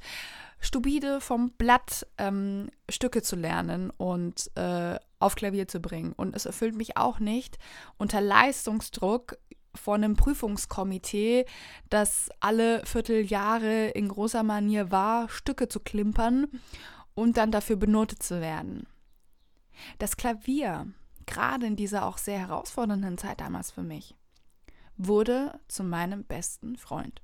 stupide 0.60 1.20
vom 1.20 1.50
Blatt 1.52 2.06
ähm, 2.18 2.70
Stücke 2.88 3.22
zu 3.22 3.36
lernen 3.36 3.90
und 3.90 4.50
äh, 4.56 4.98
auf 5.18 5.34
Klavier 5.34 5.68
zu 5.68 5.80
bringen. 5.80 6.12
Und 6.12 6.34
es 6.36 6.46
erfüllt 6.46 6.74
mich 6.74 6.96
auch 6.96 7.18
nicht, 7.18 7.58
unter 7.98 8.20
Leistungsdruck 8.20 9.38
vor 9.74 9.94
einem 9.94 10.16
Prüfungskomitee, 10.16 11.46
das 11.90 12.30
alle 12.40 12.84
Vierteljahre 12.84 13.88
in 13.88 14.08
großer 14.08 14.42
Manier 14.42 14.90
war, 14.90 15.28
Stücke 15.28 15.68
zu 15.68 15.80
klimpern 15.80 16.46
und 17.14 17.36
dann 17.36 17.50
dafür 17.50 17.76
benotet 17.76 18.22
zu 18.22 18.40
werden. 18.40 18.86
Das 19.98 20.16
Klavier, 20.16 20.86
gerade 21.26 21.66
in 21.66 21.76
dieser 21.76 22.06
auch 22.06 22.18
sehr 22.18 22.38
herausfordernden 22.38 23.18
Zeit 23.18 23.40
damals 23.40 23.70
für 23.70 23.82
mich, 23.82 24.14
wurde 24.96 25.58
zu 25.68 25.84
meinem 25.84 26.24
besten 26.24 26.76
Freund. 26.76 27.20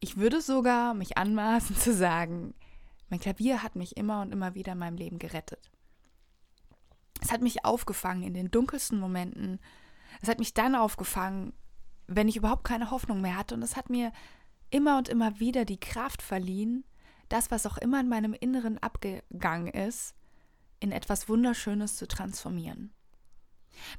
Ich 0.00 0.16
würde 0.16 0.40
sogar 0.40 0.94
mich 0.94 1.18
anmaßen 1.18 1.76
zu 1.76 1.94
sagen, 1.94 2.54
mein 3.08 3.20
Klavier 3.20 3.62
hat 3.62 3.76
mich 3.76 3.96
immer 3.96 4.22
und 4.22 4.32
immer 4.32 4.54
wieder 4.54 4.72
in 4.72 4.78
meinem 4.78 4.96
Leben 4.96 5.18
gerettet. 5.18 5.70
Es 7.20 7.32
hat 7.32 7.40
mich 7.40 7.64
aufgefangen 7.64 8.22
in 8.22 8.34
den 8.34 8.50
dunkelsten 8.50 8.98
Momenten, 8.98 9.58
es 10.22 10.28
hat 10.28 10.38
mich 10.38 10.54
dann 10.54 10.74
aufgefangen, 10.74 11.52
wenn 12.06 12.28
ich 12.28 12.36
überhaupt 12.36 12.64
keine 12.64 12.90
Hoffnung 12.90 13.20
mehr 13.20 13.36
hatte. 13.36 13.54
Und 13.54 13.62
es 13.62 13.76
hat 13.76 13.90
mir 13.90 14.12
immer 14.70 14.98
und 14.98 15.08
immer 15.08 15.40
wieder 15.40 15.64
die 15.64 15.80
Kraft 15.80 16.22
verliehen, 16.22 16.84
das, 17.28 17.50
was 17.50 17.66
auch 17.66 17.76
immer 17.78 18.00
in 18.00 18.08
meinem 18.08 18.34
Inneren 18.34 18.78
abgegangen 18.78 19.68
ist, 19.68 20.14
in 20.78 20.92
etwas 20.92 21.28
Wunderschönes 21.28 21.96
zu 21.96 22.06
transformieren. 22.06 22.92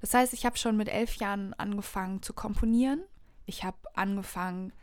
Das 0.01 0.13
heißt, 0.13 0.33
ich 0.33 0.45
habe 0.45 0.57
schon 0.57 0.77
mit 0.77 0.89
elf 0.89 1.15
Jahren 1.15 1.53
angefangen 1.53 2.21
zu 2.21 2.33
komponieren. 2.33 3.03
Ich 3.45 3.63
habe 3.63 3.77
angefangen, 3.93 4.73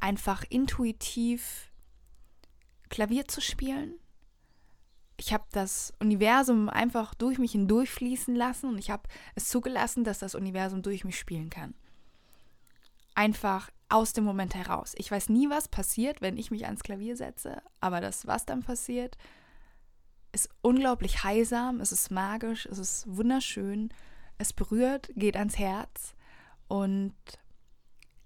einfach 0.00 0.44
intuitiv 0.48 1.72
Klavier 2.90 3.26
zu 3.26 3.40
spielen 3.40 3.94
ich 5.16 5.32
habe 5.32 5.44
das 5.52 5.92
Universum 6.00 6.68
einfach 6.68 7.14
durch 7.14 7.38
mich 7.38 7.52
hindurchfließen 7.52 8.34
lassen 8.34 8.70
und 8.70 8.78
ich 8.78 8.90
habe 8.90 9.08
es 9.34 9.48
zugelassen, 9.48 10.04
dass 10.04 10.18
das 10.18 10.34
Universum 10.34 10.82
durch 10.82 11.04
mich 11.04 11.18
spielen 11.18 11.50
kann. 11.50 11.74
Einfach 13.14 13.70
aus 13.88 14.12
dem 14.12 14.24
Moment 14.24 14.54
heraus. 14.54 14.94
Ich 14.96 15.10
weiß 15.10 15.28
nie, 15.28 15.48
was 15.48 15.68
passiert, 15.68 16.20
wenn 16.20 16.36
ich 16.36 16.50
mich 16.50 16.64
ans 16.66 16.82
Klavier 16.82 17.16
setze, 17.16 17.62
aber 17.80 18.00
das, 18.00 18.26
was 18.26 18.44
dann 18.44 18.62
passiert, 18.64 19.16
ist 20.32 20.48
unglaublich 20.62 21.22
heilsam, 21.22 21.80
es 21.80 21.92
ist 21.92 22.10
magisch, 22.10 22.66
es 22.66 22.78
ist 22.78 23.04
wunderschön, 23.06 23.90
es 24.38 24.52
berührt, 24.52 25.10
geht 25.14 25.36
ans 25.36 25.58
Herz 25.58 26.14
und 26.66 27.14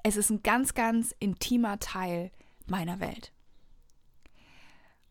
es 0.03 0.17
ist 0.17 0.31
ein 0.31 0.43
ganz, 0.43 0.73
ganz 0.73 1.15
intimer 1.19 1.79
Teil 1.81 2.31
meiner 2.67 2.99
Welt. 2.99 3.33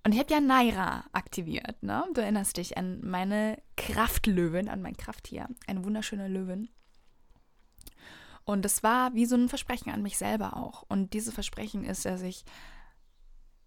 Und 0.08 0.14
ich 0.14 0.20
habe 0.20 0.34
ja 0.34 0.40
Naira 0.40 1.04
aktiviert, 1.12 1.84
ne? 1.84 2.06
Du 2.14 2.22
erinnerst 2.22 2.56
dich 2.56 2.78
an 2.78 3.02
meine 3.06 3.62
Kraftlöwin, 3.76 4.70
an 4.70 4.82
mein 4.82 4.96
Krafttier. 4.96 5.50
Eine 5.68 5.84
wunderschöne 5.84 6.30
Löwin. 6.30 6.70
Und 8.46 8.64
das 8.64 8.84
war 8.84 9.14
wie 9.16 9.26
so 9.26 9.36
ein 9.36 9.50
Versprechen 9.50 9.92
an 9.92 10.02
mich 10.02 10.18
selber 10.18 10.56
auch. 10.56 10.84
Und 10.84 11.12
dieses 11.12 11.34
Versprechen 11.34 11.84
ist, 11.84 12.06
dass 12.06 12.22
ich, 12.22 12.46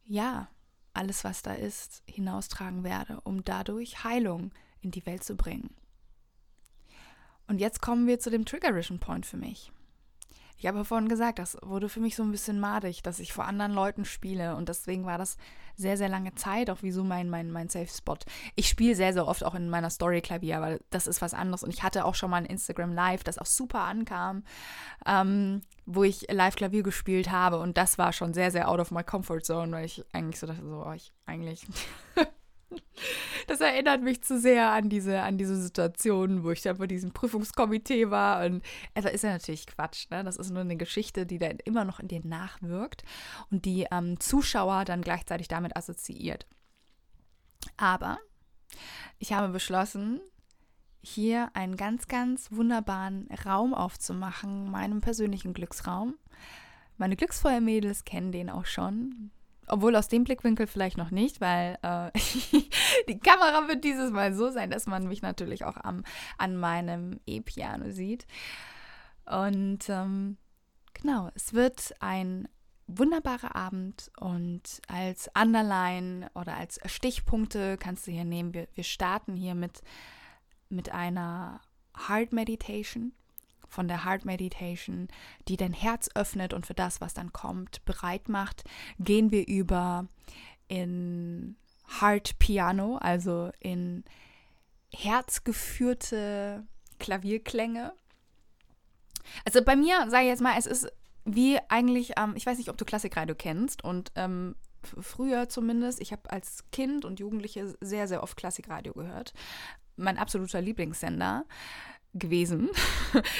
ja, 0.06 0.48
alles, 0.94 1.24
was 1.24 1.42
da 1.42 1.52
ist, 1.52 2.02
hinaustragen 2.06 2.84
werde, 2.84 3.20
um 3.20 3.44
dadurch 3.44 4.02
Heilung 4.02 4.50
in 4.80 4.92
die 4.92 5.04
Welt 5.04 5.22
zu 5.22 5.36
bringen. 5.36 5.76
Und 7.48 7.58
jetzt 7.58 7.82
kommen 7.82 8.06
wir 8.06 8.18
zu 8.18 8.30
dem 8.30 8.46
Trigger 8.46 8.74
Vision 8.74 8.98
Point 8.98 9.26
für 9.26 9.36
mich. 9.36 9.72
Ich 10.60 10.66
habe 10.66 10.84
vorhin 10.84 11.08
gesagt, 11.08 11.38
das 11.38 11.56
wurde 11.62 11.88
für 11.88 12.00
mich 12.00 12.14
so 12.14 12.22
ein 12.22 12.30
bisschen 12.30 12.60
madig, 12.60 13.02
dass 13.02 13.18
ich 13.18 13.32
vor 13.32 13.46
anderen 13.46 13.72
Leuten 13.72 14.04
spiele. 14.04 14.56
Und 14.56 14.68
deswegen 14.68 15.06
war 15.06 15.16
das 15.16 15.38
sehr, 15.74 15.96
sehr 15.96 16.10
lange 16.10 16.34
Zeit 16.34 16.68
auch 16.68 16.82
wie 16.82 16.90
so 16.90 17.02
mein, 17.02 17.30
mein, 17.30 17.50
mein 17.50 17.70
Safe 17.70 17.88
Spot. 17.88 18.18
Ich 18.56 18.68
spiele 18.68 18.94
sehr, 18.94 19.14
sehr 19.14 19.26
oft 19.26 19.42
auch 19.42 19.54
in 19.54 19.70
meiner 19.70 19.88
Story 19.88 20.20
Klavier, 20.20 20.58
aber 20.58 20.78
das 20.90 21.06
ist 21.06 21.22
was 21.22 21.32
anderes. 21.32 21.64
Und 21.64 21.72
ich 21.72 21.82
hatte 21.82 22.04
auch 22.04 22.14
schon 22.14 22.28
mal 22.28 22.36
ein 22.36 22.44
Instagram 22.44 22.92
Live, 22.92 23.24
das 23.24 23.38
auch 23.38 23.46
super 23.46 23.80
ankam, 23.80 24.44
ähm, 25.06 25.62
wo 25.86 26.04
ich 26.04 26.30
live 26.30 26.56
Klavier 26.56 26.82
gespielt 26.82 27.30
habe. 27.30 27.58
Und 27.58 27.78
das 27.78 27.96
war 27.96 28.12
schon 28.12 28.34
sehr, 28.34 28.50
sehr 28.50 28.68
out 28.68 28.80
of 28.80 28.90
my 28.90 29.02
comfort 29.02 29.40
zone, 29.40 29.72
weil 29.72 29.86
ich 29.86 30.04
eigentlich 30.12 30.40
so 30.40 30.46
dachte, 30.46 30.62
so, 30.62 30.84
oh, 30.86 30.92
ich 30.92 31.14
eigentlich. 31.24 31.66
Das 33.46 33.60
erinnert 33.60 34.02
mich 34.02 34.22
zu 34.22 34.38
sehr 34.38 34.70
an 34.70 34.88
diese, 34.90 35.22
an 35.22 35.38
diese 35.38 35.60
Situation, 35.60 36.44
wo 36.44 36.50
ich 36.50 36.62
dann 36.62 36.78
bei 36.78 36.86
diesem 36.86 37.12
Prüfungskomitee 37.12 38.10
war. 38.10 38.44
Und 38.44 38.62
es 38.94 39.04
ist 39.06 39.24
ja 39.24 39.30
natürlich 39.30 39.66
Quatsch. 39.66 40.08
Ne? 40.10 40.22
Das 40.22 40.36
ist 40.36 40.50
nur 40.50 40.60
eine 40.60 40.76
Geschichte, 40.76 41.26
die 41.26 41.38
dann 41.38 41.58
immer 41.64 41.84
noch 41.84 41.98
in 41.98 42.08
dir 42.08 42.20
nachwirkt 42.22 43.02
und 43.50 43.64
die 43.64 43.86
ähm, 43.90 44.20
Zuschauer 44.20 44.84
dann 44.84 45.02
gleichzeitig 45.02 45.48
damit 45.48 45.76
assoziiert. 45.76 46.46
Aber 47.76 48.18
ich 49.18 49.32
habe 49.32 49.48
beschlossen, 49.48 50.20
hier 51.02 51.50
einen 51.54 51.76
ganz, 51.76 52.08
ganz 52.08 52.52
wunderbaren 52.52 53.28
Raum 53.44 53.74
aufzumachen, 53.74 54.70
meinem 54.70 55.00
persönlichen 55.00 55.54
Glücksraum. 55.54 56.14
Meine 56.98 57.16
Glücksfeuermädels 57.16 58.04
kennen 58.04 58.32
den 58.32 58.50
auch 58.50 58.66
schon. 58.66 59.30
Obwohl 59.70 59.94
aus 59.94 60.08
dem 60.08 60.24
Blickwinkel 60.24 60.66
vielleicht 60.66 60.96
noch 60.96 61.10
nicht, 61.10 61.40
weil 61.40 61.78
äh, 61.82 62.10
die 63.08 63.18
Kamera 63.18 63.68
wird 63.68 63.84
dieses 63.84 64.10
Mal 64.10 64.34
so 64.34 64.50
sein, 64.50 64.70
dass 64.70 64.86
man 64.86 65.06
mich 65.06 65.22
natürlich 65.22 65.64
auch 65.64 65.76
am, 65.76 66.02
an 66.38 66.56
meinem 66.56 67.20
E-Piano 67.26 67.90
sieht. 67.90 68.26
Und 69.26 69.88
ähm, 69.88 70.38
genau, 70.94 71.30
es 71.34 71.54
wird 71.54 71.94
ein 72.00 72.48
wunderbarer 72.88 73.54
Abend 73.54 74.10
und 74.18 74.82
als 74.88 75.30
Underline 75.40 76.28
oder 76.34 76.56
als 76.56 76.80
Stichpunkte 76.86 77.78
kannst 77.78 78.06
du 78.06 78.10
hier 78.10 78.24
nehmen. 78.24 78.52
Wir, 78.52 78.66
wir 78.74 78.84
starten 78.84 79.36
hier 79.36 79.54
mit, 79.54 79.82
mit 80.68 80.90
einer 80.90 81.60
Heart 82.08 82.32
Meditation 82.32 83.12
von 83.70 83.88
der 83.88 84.04
Heart 84.04 84.24
Meditation, 84.24 85.08
die 85.48 85.56
dein 85.56 85.72
Herz 85.72 86.08
öffnet 86.14 86.52
und 86.52 86.66
für 86.66 86.74
das, 86.74 87.00
was 87.00 87.14
dann 87.14 87.32
kommt, 87.32 87.84
bereit 87.84 88.28
macht, 88.28 88.64
gehen 88.98 89.30
wir 89.30 89.46
über 89.48 90.06
in 90.68 91.56
Heart 92.00 92.38
Piano, 92.38 92.96
also 92.98 93.50
in 93.60 94.04
herzgeführte 94.92 96.66
Klavierklänge. 96.98 97.92
Also 99.44 99.62
bei 99.64 99.76
mir, 99.76 100.10
sage 100.10 100.24
ich 100.24 100.30
jetzt 100.30 100.42
mal, 100.42 100.56
es 100.58 100.66
ist 100.66 100.92
wie 101.24 101.58
eigentlich, 101.68 102.12
ähm, 102.18 102.34
ich 102.36 102.46
weiß 102.46 102.58
nicht, 102.58 102.70
ob 102.70 102.76
du 102.76 102.84
Klassikradio 102.84 103.34
kennst 103.34 103.84
und 103.84 104.10
ähm, 104.16 104.56
früher 104.82 105.48
zumindest, 105.48 106.00
ich 106.00 106.12
habe 106.12 106.30
als 106.30 106.64
Kind 106.72 107.04
und 107.04 107.20
Jugendliche 107.20 107.76
sehr, 107.80 108.08
sehr 108.08 108.22
oft 108.22 108.36
Klassikradio 108.36 108.94
gehört 108.94 109.32
mein 110.00 110.18
absoluter 110.18 110.60
Lieblingssender 110.60 111.44
gewesen. 112.14 112.70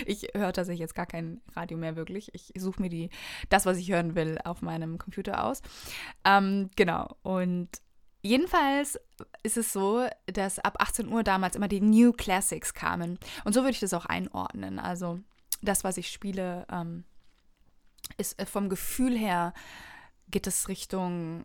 Ich 0.04 0.26
höre 0.34 0.52
tatsächlich 0.52 0.80
jetzt 0.80 0.96
gar 0.96 1.06
kein 1.06 1.40
Radio 1.54 1.78
mehr 1.78 1.94
wirklich. 1.94 2.34
Ich 2.34 2.52
suche 2.56 2.82
mir 2.82 2.88
die, 2.88 3.08
das, 3.50 3.66
was 3.66 3.78
ich 3.78 3.92
hören 3.92 4.16
will, 4.16 4.36
auf 4.42 4.62
meinem 4.62 4.98
Computer 4.98 5.44
aus. 5.44 5.62
Ähm, 6.24 6.70
genau. 6.74 7.16
Und 7.22 7.68
jedenfalls 8.20 8.98
ist 9.44 9.56
es 9.56 9.72
so, 9.72 10.08
dass 10.26 10.58
ab 10.58 10.76
18 10.80 11.08
Uhr 11.08 11.22
damals 11.22 11.54
immer 11.54 11.68
die 11.68 11.80
New 11.80 12.12
Classics 12.12 12.74
kamen. 12.74 13.20
Und 13.44 13.52
so 13.52 13.60
würde 13.60 13.70
ich 13.70 13.80
das 13.80 13.94
auch 13.94 14.06
einordnen. 14.06 14.80
Also 14.80 15.20
das, 15.62 15.84
was 15.84 15.96
ich 15.96 16.10
spiele, 16.10 16.66
ähm, 16.70 17.04
ist 18.16 18.40
äh, 18.40 18.46
vom 18.46 18.68
Gefühl 18.68 19.16
her 19.16 19.54
geht 20.30 20.48
es 20.48 20.68
Richtung 20.68 21.44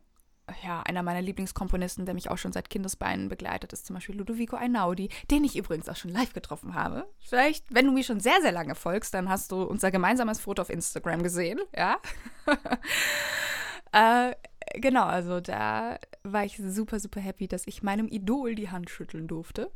ja, 0.64 0.82
einer 0.82 1.02
meiner 1.04 1.22
Lieblingskomponisten, 1.22 2.06
der 2.06 2.14
mich 2.14 2.30
auch 2.30 2.38
schon 2.38 2.54
seit 2.54 2.70
Kindesbeinen 2.70 3.30
begleitet, 3.30 3.74
ist 3.74 3.86
zum 3.86 3.96
Beispiel 3.96 4.16
Ludovico 4.16 4.56
Einaudi, 4.56 5.10
den 5.32 5.44
ich 5.44 5.56
übrigens 5.56 5.90
auch 5.90 5.96
schon 5.96 6.12
live 6.12 6.34
getroffen 6.34 6.76
habe. 6.76 7.08
Vielleicht, 7.20 7.74
wenn 7.74 7.86
du 7.86 7.92
mir 7.92 8.04
schon 8.04 8.20
sehr, 8.20 8.42
sehr 8.42 8.52
lange 8.52 8.76
folgst, 8.76 9.14
dann 9.14 9.30
hast 9.30 9.52
du 9.52 9.64
unser 9.64 9.92
gemeinsames 9.92 10.40
Foto 10.40 10.62
auf 10.62 10.70
Instagram 10.70 11.24
gesehen, 11.24 11.60
ja. 11.76 11.98
äh, 13.92 14.36
genau, 14.80 15.06
also 15.06 15.40
da 15.42 15.98
war 16.24 16.46
ich 16.46 16.58
super, 16.58 17.00
super 17.00 17.20
happy, 17.20 17.48
dass 17.48 17.66
ich 17.66 17.82
meinem 17.82 18.08
Idol 18.08 18.56
die 18.56 18.70
Hand 18.70 18.90
schütteln 18.90 19.28
durfte. 19.28 19.72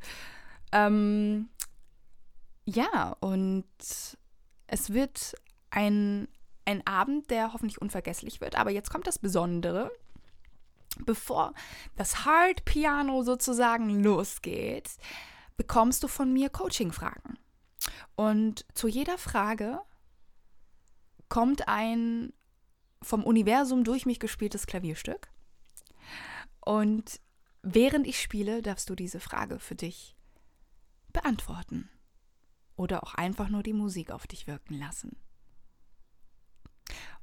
Ähm, 0.72 1.50
ja, 2.66 3.16
und 3.22 3.66
es 4.68 4.94
wird 4.94 5.34
ein, 5.72 6.28
ein 6.66 6.86
Abend, 6.86 7.32
der 7.32 7.54
hoffentlich 7.54 7.82
unvergesslich 7.82 8.40
wird. 8.40 8.56
Aber 8.56 8.70
jetzt 8.70 8.92
kommt 8.92 9.08
das 9.08 9.18
Besondere 9.18 9.92
bevor 11.06 11.54
das 11.96 12.26
Hard 12.26 12.66
Piano 12.66 13.24
sozusagen 13.24 14.04
losgeht, 14.04 14.90
bekommst 15.58 16.04
du 16.04 16.08
von 16.08 16.32
mir 16.32 16.50
Coaching-Fragen. 16.50 17.38
Und 18.16 18.66
zu 18.74 18.88
jeder 18.88 19.18
Frage 19.18 19.82
kommt 21.28 21.68
ein 21.68 22.34
vom 23.02 23.24
Universum 23.24 23.84
durch 23.84 24.06
mich 24.06 24.20
gespieltes 24.20 24.68
Klavierstück. 24.68 25.30
Und 26.60 27.22
während 27.62 28.08
ich 28.08 28.22
spiele, 28.22 28.62
darfst 28.62 28.90
du 28.90 28.96
diese 28.96 29.20
Frage 29.20 29.60
für 29.60 29.76
dich 29.76 30.16
beantworten. 31.14 31.90
Oder 32.76 33.04
auch 33.04 33.16
einfach 33.16 33.50
nur 33.50 33.64
die 33.64 33.74
Musik 33.74 34.12
auf 34.12 34.28
dich 34.28 34.48
wirken 34.48 34.78
lassen. 34.78 35.18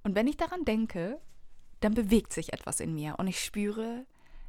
Und 0.03 0.15
wenn 0.15 0.29
ich 0.29 0.37
daran 0.37 0.65
denke, 0.65 1.21
dann 1.87 1.95
bewegt 1.95 2.33
sich 2.33 2.53
etwas 2.53 2.81
in 2.81 2.95
mir 2.95 3.15
und 3.19 3.29
ich 3.29 3.45
spüre, 3.45 4.07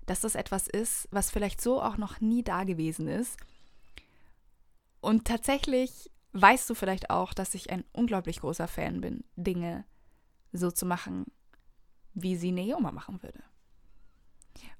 dass 0.07 0.21
das 0.21 0.33
etwas 0.33 0.67
ist, 0.67 1.07
was 1.11 1.29
vielleicht 1.29 1.61
so 1.61 1.79
auch 1.79 1.97
noch 1.97 2.19
nie 2.19 2.43
da 2.43 2.63
gewesen 2.63 3.07
ist. 3.07 3.37
Und 5.01 5.25
tatsächlich 5.25 6.09
weißt 6.33 6.67
du 6.67 6.73
vielleicht 6.73 7.11
auch, 7.11 7.35
dass 7.35 7.53
ich 7.53 7.69
ein 7.69 7.83
unglaublich 7.93 8.39
großer 8.39 8.67
Fan 8.67 9.01
bin, 9.01 9.23
Dinge 9.35 9.85
so 10.51 10.71
zu 10.71 10.87
machen, 10.87 11.25
wie 12.15 12.35
sie 12.35 12.51
Neoma 12.51 12.91
machen 12.91 13.21
würde. 13.21 13.43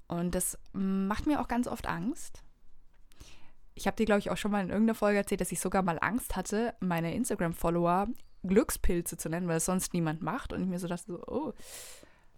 Und 0.08 0.34
das 0.34 0.58
macht 0.72 1.26
mir 1.26 1.40
auch 1.40 1.46
ganz 1.46 1.68
oft 1.68 1.86
Angst. 1.86 2.42
Ich 3.74 3.86
habe 3.86 3.94
dir, 3.94 4.06
glaube 4.06 4.18
ich, 4.18 4.30
auch 4.30 4.36
schon 4.36 4.50
mal 4.50 4.64
in 4.64 4.70
irgendeiner 4.70 4.96
Folge 4.96 5.18
erzählt, 5.18 5.42
dass 5.42 5.52
ich 5.52 5.60
sogar 5.60 5.82
mal 5.82 5.98
Angst 6.00 6.34
hatte, 6.34 6.74
meine 6.80 7.14
Instagram-Follower 7.14 8.08
Glückspilze 8.42 9.16
zu 9.16 9.28
nennen, 9.28 9.46
weil 9.46 9.58
es 9.58 9.64
sonst 9.66 9.94
niemand 9.94 10.22
macht. 10.22 10.52
Und 10.52 10.62
ich 10.62 10.68
mir 10.68 10.80
so 10.80 10.88
dachte, 10.88 11.04
so, 11.06 11.22
oh, 11.24 11.52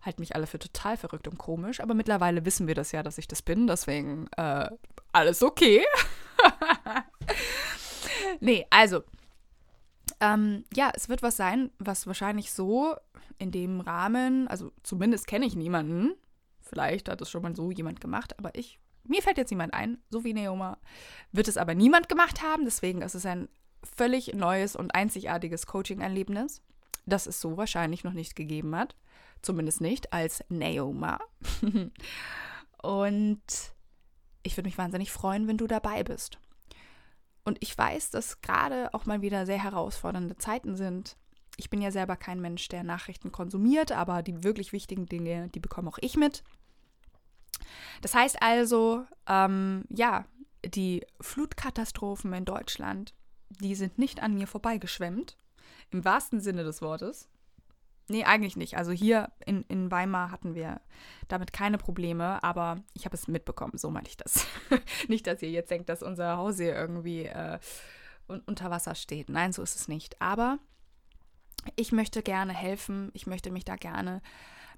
halten 0.02 0.23
mich 0.23 0.35
alle 0.35 0.47
für 0.47 0.59
total 0.59 0.97
verrückt 0.97 1.28
und 1.28 1.38
komisch, 1.38 1.80
aber 1.80 1.95
mittlerweile 1.95 2.45
wissen 2.45 2.66
wir 2.66 2.75
das 2.75 2.92
ja, 2.92 3.02
dass 3.02 3.19
ich 3.19 3.28
das 3.28 3.42
bin, 3.42 3.66
deswegen 3.66 4.28
äh, 4.37 4.69
alles 5.12 5.42
okay. 5.42 5.85
nee, 8.40 8.66
also, 8.71 9.02
ähm, 10.21 10.64
ja, 10.75 10.90
es 10.95 11.09
wird 11.09 11.23
was 11.23 11.37
sein, 11.37 11.71
was 11.78 12.07
wahrscheinlich 12.07 12.52
so 12.52 12.95
in 13.38 13.50
dem 13.50 13.80
Rahmen, 13.80 14.49
also 14.49 14.73
zumindest 14.83 15.26
kenne 15.26 15.47
ich 15.47 15.56
niemanden, 15.56 16.15
vielleicht 16.60 17.08
hat 17.08 17.21
es 17.21 17.30
schon 17.30 17.43
mal 17.43 17.56
so 17.56 17.71
jemand 17.71 18.00
gemacht, 18.00 18.39
aber 18.39 18.54
ich, 18.54 18.78
mir 19.04 19.23
fällt 19.23 19.39
jetzt 19.39 19.50
niemand 19.50 19.75
ein, 19.75 19.99
so 20.10 20.25
wie 20.25 20.34
Neoma, 20.34 20.78
wird 21.32 21.49
es 21.49 21.56
aber 21.56 21.75
niemand 21.75 22.08
gemacht 22.08 22.43
haben, 22.43 22.65
deswegen 22.65 23.02
ist 23.02 23.15
es 23.15 23.26
ein 23.26 23.49
völlig 23.82 24.34
neues 24.34 24.76
und 24.76 24.95
einzigartiges 24.95 25.67
Coaching-Erlebnis, 25.67 26.63
das 27.06 27.26
es 27.26 27.41
so 27.41 27.56
wahrscheinlich 27.56 28.04
noch 28.04 28.13
nicht 28.13 28.36
gegeben 28.36 28.76
hat. 28.76 28.95
Zumindest 29.42 29.80
nicht 29.80 30.12
als 30.12 30.44
Naoma. 30.48 31.18
und 32.82 33.42
ich 34.42 34.56
würde 34.56 34.68
mich 34.68 34.78
wahnsinnig 34.78 35.10
freuen, 35.10 35.48
wenn 35.48 35.58
du 35.58 35.66
dabei 35.66 36.02
bist. 36.04 36.38
Und 37.44 37.58
ich 37.60 37.76
weiß, 37.76 38.10
dass 38.10 38.40
gerade 38.42 38.92
auch 38.94 39.06
mal 39.06 39.22
wieder 39.22 39.46
sehr 39.46 39.62
herausfordernde 39.62 40.36
Zeiten 40.36 40.76
sind. 40.76 41.16
Ich 41.56 41.70
bin 41.70 41.80
ja 41.80 41.90
selber 41.90 42.16
kein 42.16 42.40
Mensch, 42.40 42.68
der 42.68 42.84
Nachrichten 42.84 43.32
konsumiert, 43.32 43.92
aber 43.92 44.22
die 44.22 44.44
wirklich 44.44 44.72
wichtigen 44.72 45.06
Dinge, 45.06 45.48
die 45.48 45.60
bekomme 45.60 45.88
auch 45.88 45.98
ich 46.00 46.16
mit. 46.16 46.42
Das 48.02 48.14
heißt 48.14 48.42
also, 48.42 49.04
ähm, 49.26 49.84
ja, 49.88 50.26
die 50.64 51.04
Flutkatastrophen 51.20 52.32
in 52.32 52.44
Deutschland, 52.44 53.14
die 53.48 53.74
sind 53.74 53.98
nicht 53.98 54.22
an 54.22 54.34
mir 54.34 54.46
vorbeigeschwemmt, 54.46 55.36
im 55.90 56.04
wahrsten 56.04 56.40
Sinne 56.40 56.64
des 56.64 56.82
Wortes. 56.82 57.28
Nee, 58.10 58.25
eigentlich 58.25 58.56
nicht. 58.56 58.76
Also 58.76 58.90
hier 58.90 59.30
in, 59.46 59.62
in 59.68 59.88
Weimar 59.92 60.32
hatten 60.32 60.56
wir 60.56 60.80
damit 61.28 61.52
keine 61.52 61.78
Probleme, 61.78 62.42
aber 62.42 62.82
ich 62.92 63.04
habe 63.04 63.14
es 63.14 63.28
mitbekommen, 63.28 63.78
so 63.78 63.88
meinte 63.88 64.10
ich 64.10 64.16
das. 64.16 64.49
nicht, 65.08 65.28
dass 65.28 65.42
ihr 65.42 65.50
jetzt 65.50 65.70
denkt, 65.70 65.88
dass 65.88 66.02
unser 66.02 66.36
Haus 66.36 66.56
hier 66.56 66.75
irgendwie 66.75 67.26
äh, 67.26 67.60
unter 68.26 68.68
Wasser 68.68 68.96
steht. 68.96 69.28
Nein, 69.28 69.52
so 69.52 69.62
ist 69.62 69.76
es 69.76 69.86
nicht. 69.86 70.20
Aber 70.20 70.58
ich 71.76 71.92
möchte 71.92 72.20
gerne 72.20 72.52
helfen, 72.52 73.12
ich 73.14 73.28
möchte 73.28 73.52
mich 73.52 73.64
da 73.64 73.76
gerne 73.76 74.23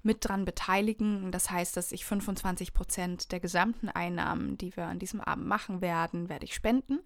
mit 0.03 0.27
dran 0.27 0.45
beteiligen. 0.45 1.31
Das 1.31 1.49
heißt, 1.49 1.75
dass 1.75 1.91
ich 1.91 2.05
25 2.05 2.71
Prozent 2.71 3.31
der 3.31 3.39
gesamten 3.39 3.89
Einnahmen, 3.89 4.59
die 4.59 4.77
wir 4.77 4.85
an 4.85 4.99
diesem 4.99 5.21
Abend 5.21 5.47
machen 5.47 5.81
werden, 5.81 6.29
werde 6.29 6.45
ich 6.45 6.53
spenden. 6.53 6.99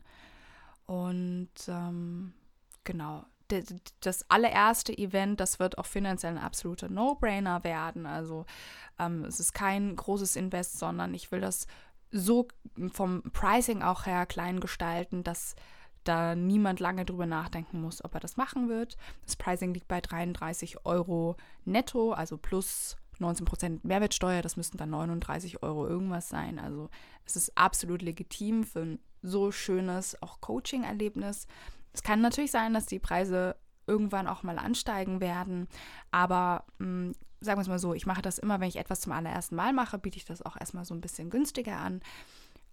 Und 0.88 1.54
ähm, 1.70 2.34
genau, 2.84 3.24
das 4.02 4.30
allererste 4.30 4.98
Event, 4.98 5.40
das 5.40 5.60
wird 5.60 5.78
auch 5.78 5.86
finanziell 5.86 6.34
ein 6.34 6.44
absoluter 6.44 6.90
No-Brainer 6.90 7.64
werden. 7.64 8.06
Also 8.06 8.46
ähm, 9.00 9.26
es 9.26 9.40
ist 9.40 9.54
kein 9.54 9.96
großes 9.96 10.36
Invest, 10.36 10.80
sondern 10.80 11.14
ich 11.14 11.32
will 11.32 11.42
das 11.42 11.68
so 12.12 12.48
vom 12.92 13.24
Pricing 13.34 13.82
auch 13.82 14.06
her 14.06 14.26
klein 14.26 14.60
gestalten, 14.60 15.24
dass 15.24 15.56
da 16.04 16.36
niemand 16.36 16.80
lange 16.80 17.06
drüber 17.06 17.26
nachdenken 17.26 17.82
muss, 17.82 18.04
ob 18.04 18.14
er 18.14 18.20
das 18.20 18.38
machen 18.38 18.70
wird. 18.70 18.98
Das 19.26 19.36
Pricing 19.36 19.74
liegt 19.74 19.88
bei 19.88 20.00
33 20.00 20.86
Euro 20.86 21.36
netto, 21.66 22.14
also 22.14 22.38
plus 22.38 22.96
19% 23.20 23.80
Mehrwertsteuer, 23.84 24.42
das 24.42 24.58
müssten 24.58 24.78
dann 24.78 24.92
39 24.92 25.64
Euro 25.64 25.88
irgendwas 25.88 26.30
sein. 26.30 26.60
Also 26.60 26.90
es 27.26 27.36
ist 27.36 27.58
absolut 27.58 28.02
legitim 28.02 28.64
für 28.64 28.82
ein 28.82 29.00
so 29.22 29.52
schönes 29.52 30.22
auch 30.22 30.40
Coaching-Erlebnis. 30.40 31.48
Es 31.98 32.04
kann 32.04 32.22
natürlich 32.22 32.52
sein, 32.52 32.76
dass 32.76 32.86
die 32.86 33.00
Preise 33.00 33.56
irgendwann 33.88 34.28
auch 34.28 34.44
mal 34.44 34.60
ansteigen 34.60 35.20
werden, 35.20 35.68
aber 36.12 36.64
mh, 36.78 36.86
hm, 36.86 37.16
sagen 37.40 37.58
wir 37.58 37.64
es 37.64 37.68
mal 37.68 37.80
so, 37.80 37.96
ich 37.96 38.06
mache 38.06 38.22
das 38.22 38.38
immer, 38.38 38.60
wenn 38.60 38.70
ich 38.70 38.76
etwas 38.76 39.02
zum 39.02 39.14
allerersten 39.14 39.56
Mal 39.56 39.74
mache, 39.74 39.98
biete 39.98 40.18
ich 40.18 40.26
das 40.26 40.44
auch 40.44 40.56
erstmal 40.60 40.86
so 40.86 40.94
ein 40.94 41.02
bisschen 41.02 41.32
günstiger 41.32 41.78
an. 41.78 42.02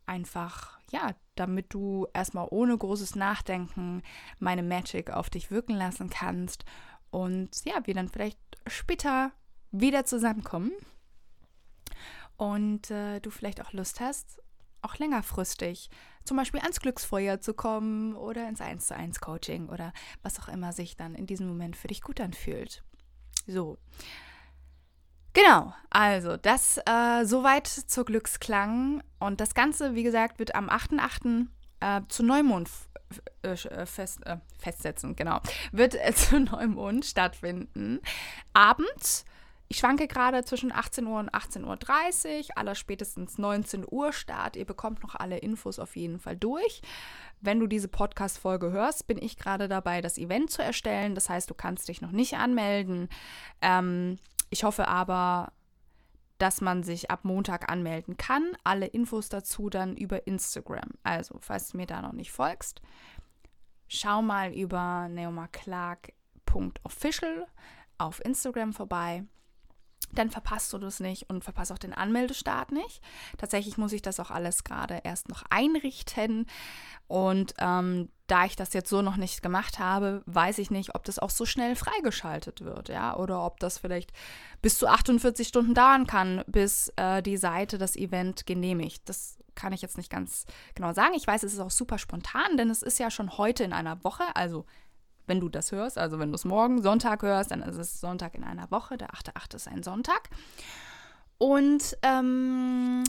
Einfach, 0.05 0.79
ja, 0.91 1.15
damit 1.37 1.73
du 1.73 2.07
erstmal 2.13 2.49
ohne 2.51 2.77
großes 2.77 3.17
Nachdenken 3.17 4.03
meine 4.41 4.63
Magic 4.63 5.11
auf 5.11 5.31
dich 5.31 5.51
wirken 5.51 5.75
lassen 5.75 6.11
kannst 6.11 6.67
und 7.11 7.49
ja, 7.65 7.87
wir 7.87 7.95
dann 7.95 8.11
vielleicht 8.11 8.39
später 8.67 9.33
wieder 9.71 10.05
zusammenkommen 10.05 10.73
und 12.37 12.91
äh, 12.91 13.21
du 13.21 13.31
vielleicht 13.31 13.63
auch 13.63 13.73
Lust 13.73 14.01
hast, 14.01 14.43
auch 14.85 14.97
längerfristig 14.97 15.91
zum 16.25 16.37
Beispiel 16.37 16.61
ans 16.61 16.81
Glücksfeuer 16.81 17.41
zu 17.41 17.55
kommen 17.55 18.15
oder 18.15 18.49
ins 18.49 18.61
1 18.61 18.87
zu 18.87 18.97
1 18.97 19.21
Coaching 19.21 19.69
oder 19.69 19.93
was 20.23 20.41
auch 20.41 20.49
immer 20.49 20.73
sich 20.73 20.97
dann 20.97 21.15
in 21.15 21.27
diesem 21.27 21.47
Moment 21.47 21.77
für 21.77 21.89
dich 21.89 22.01
gut 22.01 22.21
anfühlt. 22.21 22.83
So. 23.47 23.79
Genau, 25.35 25.75
also 25.91 26.37
das 26.37 26.79
äh, 26.87 27.25
soweit 27.25 27.67
zur 27.67 28.05
Glücksklang. 28.05 29.03
Und 29.19 29.41
das 29.41 29.55
Ganze, 29.55 29.95
wie 29.95 30.05
gesagt, 30.05 30.39
wird 30.39 30.55
am 30.55 30.69
8.8. 30.71 31.47
Äh, 31.81 32.03
zu 32.09 32.23
Neumond 32.23 32.71
äh, 33.43 33.51
äh, 33.51 33.87
fest, 33.87 34.25
äh, 34.27 34.39
festsetzen, 34.59 35.17
genau. 35.17 35.41
Wird 35.73 35.95
äh, 35.97 36.13
zu 36.15 36.41
Neumond 36.41 37.05
stattfinden. 37.05 38.01
Abends 38.53 39.25
ich 39.75 39.81
schwanke 39.81 40.07
gerade 40.07 40.45
zwischen 40.45 40.71
18 40.71 41.05
Uhr 41.05 41.19
und 41.19 41.35
18.30 41.35 41.67
Uhr, 41.67 41.77
aller 42.57 42.77
spätestens 42.77 43.39
19 43.39 43.85
Uhr 43.91 44.13
Start. 44.13 44.55
Ihr 44.55 44.67
bekommt 44.67 45.03
noch 45.03 45.17
alle 45.17 45.39
Infos 45.39 45.81
auf 45.81 45.97
jeden 45.97 46.21
Fall 46.21 46.37
durch. 46.37 46.81
Wenn 47.41 47.59
du 47.59 47.67
diese 47.67 47.89
Podcast-Folge 47.89 48.71
hörst, 48.71 49.09
bin 49.09 49.21
ich 49.21 49.37
gerade 49.37 49.67
dabei, 49.67 50.01
das 50.01 50.17
Event 50.17 50.53
zu 50.53 50.63
erstellen. 50.63 51.17
Das 51.17 51.29
heißt, 51.29 51.51
du 51.51 51.55
kannst 51.55 51.89
dich 51.89 52.01
noch 52.01 52.13
nicht 52.13 52.35
anmelden. 52.35 53.09
Ähm, 53.63 54.21
ich 54.49 54.63
hoffe 54.63 54.87
aber, 54.87 55.51
dass 56.39 56.61
man 56.61 56.85
sich 56.85 57.11
ab 57.11 57.25
Montag 57.25 57.69
anmelden 57.69 58.17
kann. 58.17 58.57
Alle 58.63 58.87
Infos 58.87 59.29
dazu 59.29 59.71
dann 59.71 59.97
über 59.97 60.29
Instagram. 60.29 60.91
Also, 61.03 61.39
falls 61.41 61.71
du 61.71 61.79
mir 61.79 61.87
da 61.87 62.01
noch 62.01 62.13
nicht 62.13 62.31
folgst, 62.31 62.81
schau 63.89 64.23
mal 64.23 64.55
über 64.55 65.09
neomaclark.official 65.09 67.49
auf 67.99 68.25
Instagram 68.25 68.73
vorbei 68.73 69.25
dann 70.19 70.31
verpasst 70.31 70.73
du 70.73 70.79
das 70.79 71.01
nicht 71.01 71.29
und 71.31 71.45
verpasst 71.45 71.73
auch 71.73 71.79
den 71.79 71.93
Anmeldestart 71.93 72.73
nicht. 72.73 73.03
Tatsächlich 73.39 73.79
muss 73.79 73.93
ich 73.93 74.03
das 74.03 74.21
auch 74.21 74.31
alles 74.31 74.65
gerade 74.65 75.01
erst 75.05 75.29
noch 75.29 75.45
einrichten. 75.51 76.47
Und 77.07 77.55
ähm, 77.59 78.09
da 78.27 78.47
ich 78.47 78.57
das 78.57 78.73
jetzt 78.73 78.89
so 78.89 79.03
noch 79.03 79.17
nicht 79.17 79.43
gemacht 79.43 79.79
habe, 79.79 80.23
weiß 80.27 80.59
ich 80.59 80.71
nicht, 80.71 80.95
ob 80.95 81.05
das 81.05 81.19
auch 81.19 81.31
so 81.31 81.45
schnell 81.45 81.77
freigeschaltet 81.77 82.65
wird, 82.65 82.89
ja, 82.89 83.17
oder 83.17 83.45
ob 83.45 83.61
das 83.61 83.79
vielleicht 83.79 84.13
bis 84.63 84.79
zu 84.79 84.89
48 84.89 85.47
Stunden 85.47 85.75
dauern 85.75 86.07
kann, 86.07 86.43
bis 86.47 86.91
äh, 86.97 87.23
die 87.23 87.37
Seite 87.37 87.77
das 87.77 87.97
Event 87.97 88.47
genehmigt. 88.47 89.09
Das 89.09 89.39
kann 89.55 89.73
ich 89.73 89.83
jetzt 89.83 89.99
nicht 89.99 90.11
ganz 90.11 90.47
genau 90.75 90.93
sagen. 90.93 91.15
Ich 91.15 91.27
weiß, 91.27 91.43
es 91.43 91.53
ist 91.53 91.61
auch 91.61 91.71
super 91.71 91.99
spontan, 91.99 92.57
denn 92.57 92.71
es 92.71 92.83
ist 92.83 92.99
ja 92.99 93.11
schon 93.11 93.37
heute 93.37 93.65
in 93.65 93.73
einer 93.73 94.03
Woche, 94.05 94.25
also 94.35 94.65
wenn 95.27 95.41
du 95.41 95.49
das 95.49 95.73
hörst, 95.73 95.99
also 95.99 96.19
wenn 96.19 96.31
du 96.31 96.35
es 96.35 96.45
morgen 96.45 96.83
Sonntag 96.83 97.23
hörst, 97.23 97.51
dann 97.51 97.63
ist 97.63 97.77
es 97.77 98.01
Sonntag 98.01 98.35
in 98.35 98.45
einer 98.45 98.71
Woche. 98.71 98.97
Der 98.97 99.11
8.8. 99.11 99.57
ist 99.57 99.69
ein 99.69 99.83
Sonntag. 99.83 100.29
Und 101.39 101.97
ähm, 102.03 103.05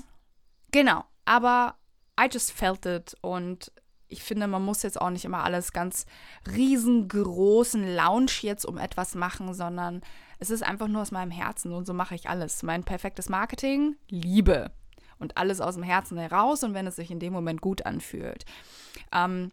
genau, 0.72 1.06
aber 1.26 1.76
I 2.20 2.28
just 2.32 2.52
felt 2.52 2.86
it 2.86 3.16
und 3.22 3.72
ich 4.08 4.24
finde, 4.24 4.48
man 4.48 4.64
muss 4.64 4.84
jetzt 4.84 5.02
auch 5.02 5.10
nicht 5.10 5.26
immer 5.26 5.44
alles 5.44 5.74
ganz 5.74 6.06
riesengroßen 6.56 7.96
Lounge 7.96 8.32
jetzt 8.42 8.66
um 8.66 8.78
etwas 8.78 9.16
machen, 9.16 9.54
sondern 9.54 10.02
es 10.40 10.50
ist 10.50 10.64
einfach 10.64 10.88
nur 10.88 11.02
aus 11.02 11.12
meinem 11.12 11.32
Herzen 11.32 11.74
und 11.74 11.86
so 11.86 11.94
mache 11.94 12.16
ich 12.16 12.30
alles. 12.30 12.64
Mein 12.64 12.84
perfektes 12.84 13.30
Marketing, 13.30 13.96
Liebe 14.10 14.72
und 15.18 15.38
alles 15.38 15.62
aus 15.62 15.76
dem 15.76 15.84
Herzen 15.84 16.18
heraus 16.18 16.64
und 16.64 16.74
wenn 16.74 16.88
es 16.88 16.98
sich 16.98 17.10
in 17.10 17.20
dem 17.20 17.34
Moment 17.34 17.62
gut 17.62 17.86
anfühlt. 17.86 18.46
Ähm, 19.12 19.52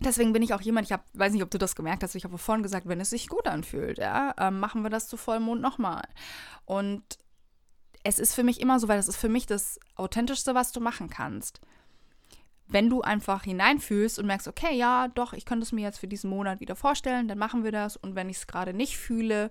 Deswegen 0.00 0.32
bin 0.32 0.42
ich 0.42 0.54
auch 0.54 0.60
jemand, 0.60 0.86
ich 0.86 0.92
hab, 0.92 1.04
weiß 1.14 1.32
nicht, 1.32 1.42
ob 1.42 1.50
du 1.50 1.58
das 1.58 1.74
gemerkt 1.74 2.02
hast, 2.02 2.14
ich 2.14 2.24
habe 2.24 2.38
vorhin 2.38 2.62
gesagt, 2.62 2.86
wenn 2.86 3.00
es 3.00 3.10
sich 3.10 3.28
gut 3.28 3.48
anfühlt, 3.48 3.98
ja, 3.98 4.32
ähm, 4.38 4.60
machen 4.60 4.82
wir 4.82 4.90
das 4.90 5.08
zu 5.08 5.16
Vollmond 5.16 5.60
nochmal. 5.60 6.04
Und 6.66 7.02
es 8.04 8.18
ist 8.18 8.34
für 8.34 8.44
mich 8.44 8.60
immer 8.60 8.78
so, 8.78 8.86
weil 8.86 8.96
das 8.96 9.08
ist 9.08 9.16
für 9.16 9.28
mich 9.28 9.46
das 9.46 9.80
Authentischste, 9.96 10.54
was 10.54 10.70
du 10.70 10.80
machen 10.80 11.10
kannst. 11.10 11.60
Wenn 12.68 12.88
du 12.90 13.00
einfach 13.00 13.44
hineinfühlst 13.44 14.18
und 14.18 14.26
merkst, 14.26 14.46
okay, 14.46 14.76
ja, 14.76 15.08
doch, 15.08 15.32
ich 15.32 15.46
könnte 15.46 15.64
es 15.64 15.72
mir 15.72 15.82
jetzt 15.82 15.98
für 15.98 16.06
diesen 16.06 16.30
Monat 16.30 16.60
wieder 16.60 16.76
vorstellen, 16.76 17.26
dann 17.26 17.38
machen 17.38 17.64
wir 17.64 17.72
das. 17.72 17.96
Und 17.96 18.14
wenn 18.14 18.28
ich 18.28 18.36
es 18.36 18.46
gerade 18.46 18.74
nicht 18.74 18.98
fühle, 18.98 19.50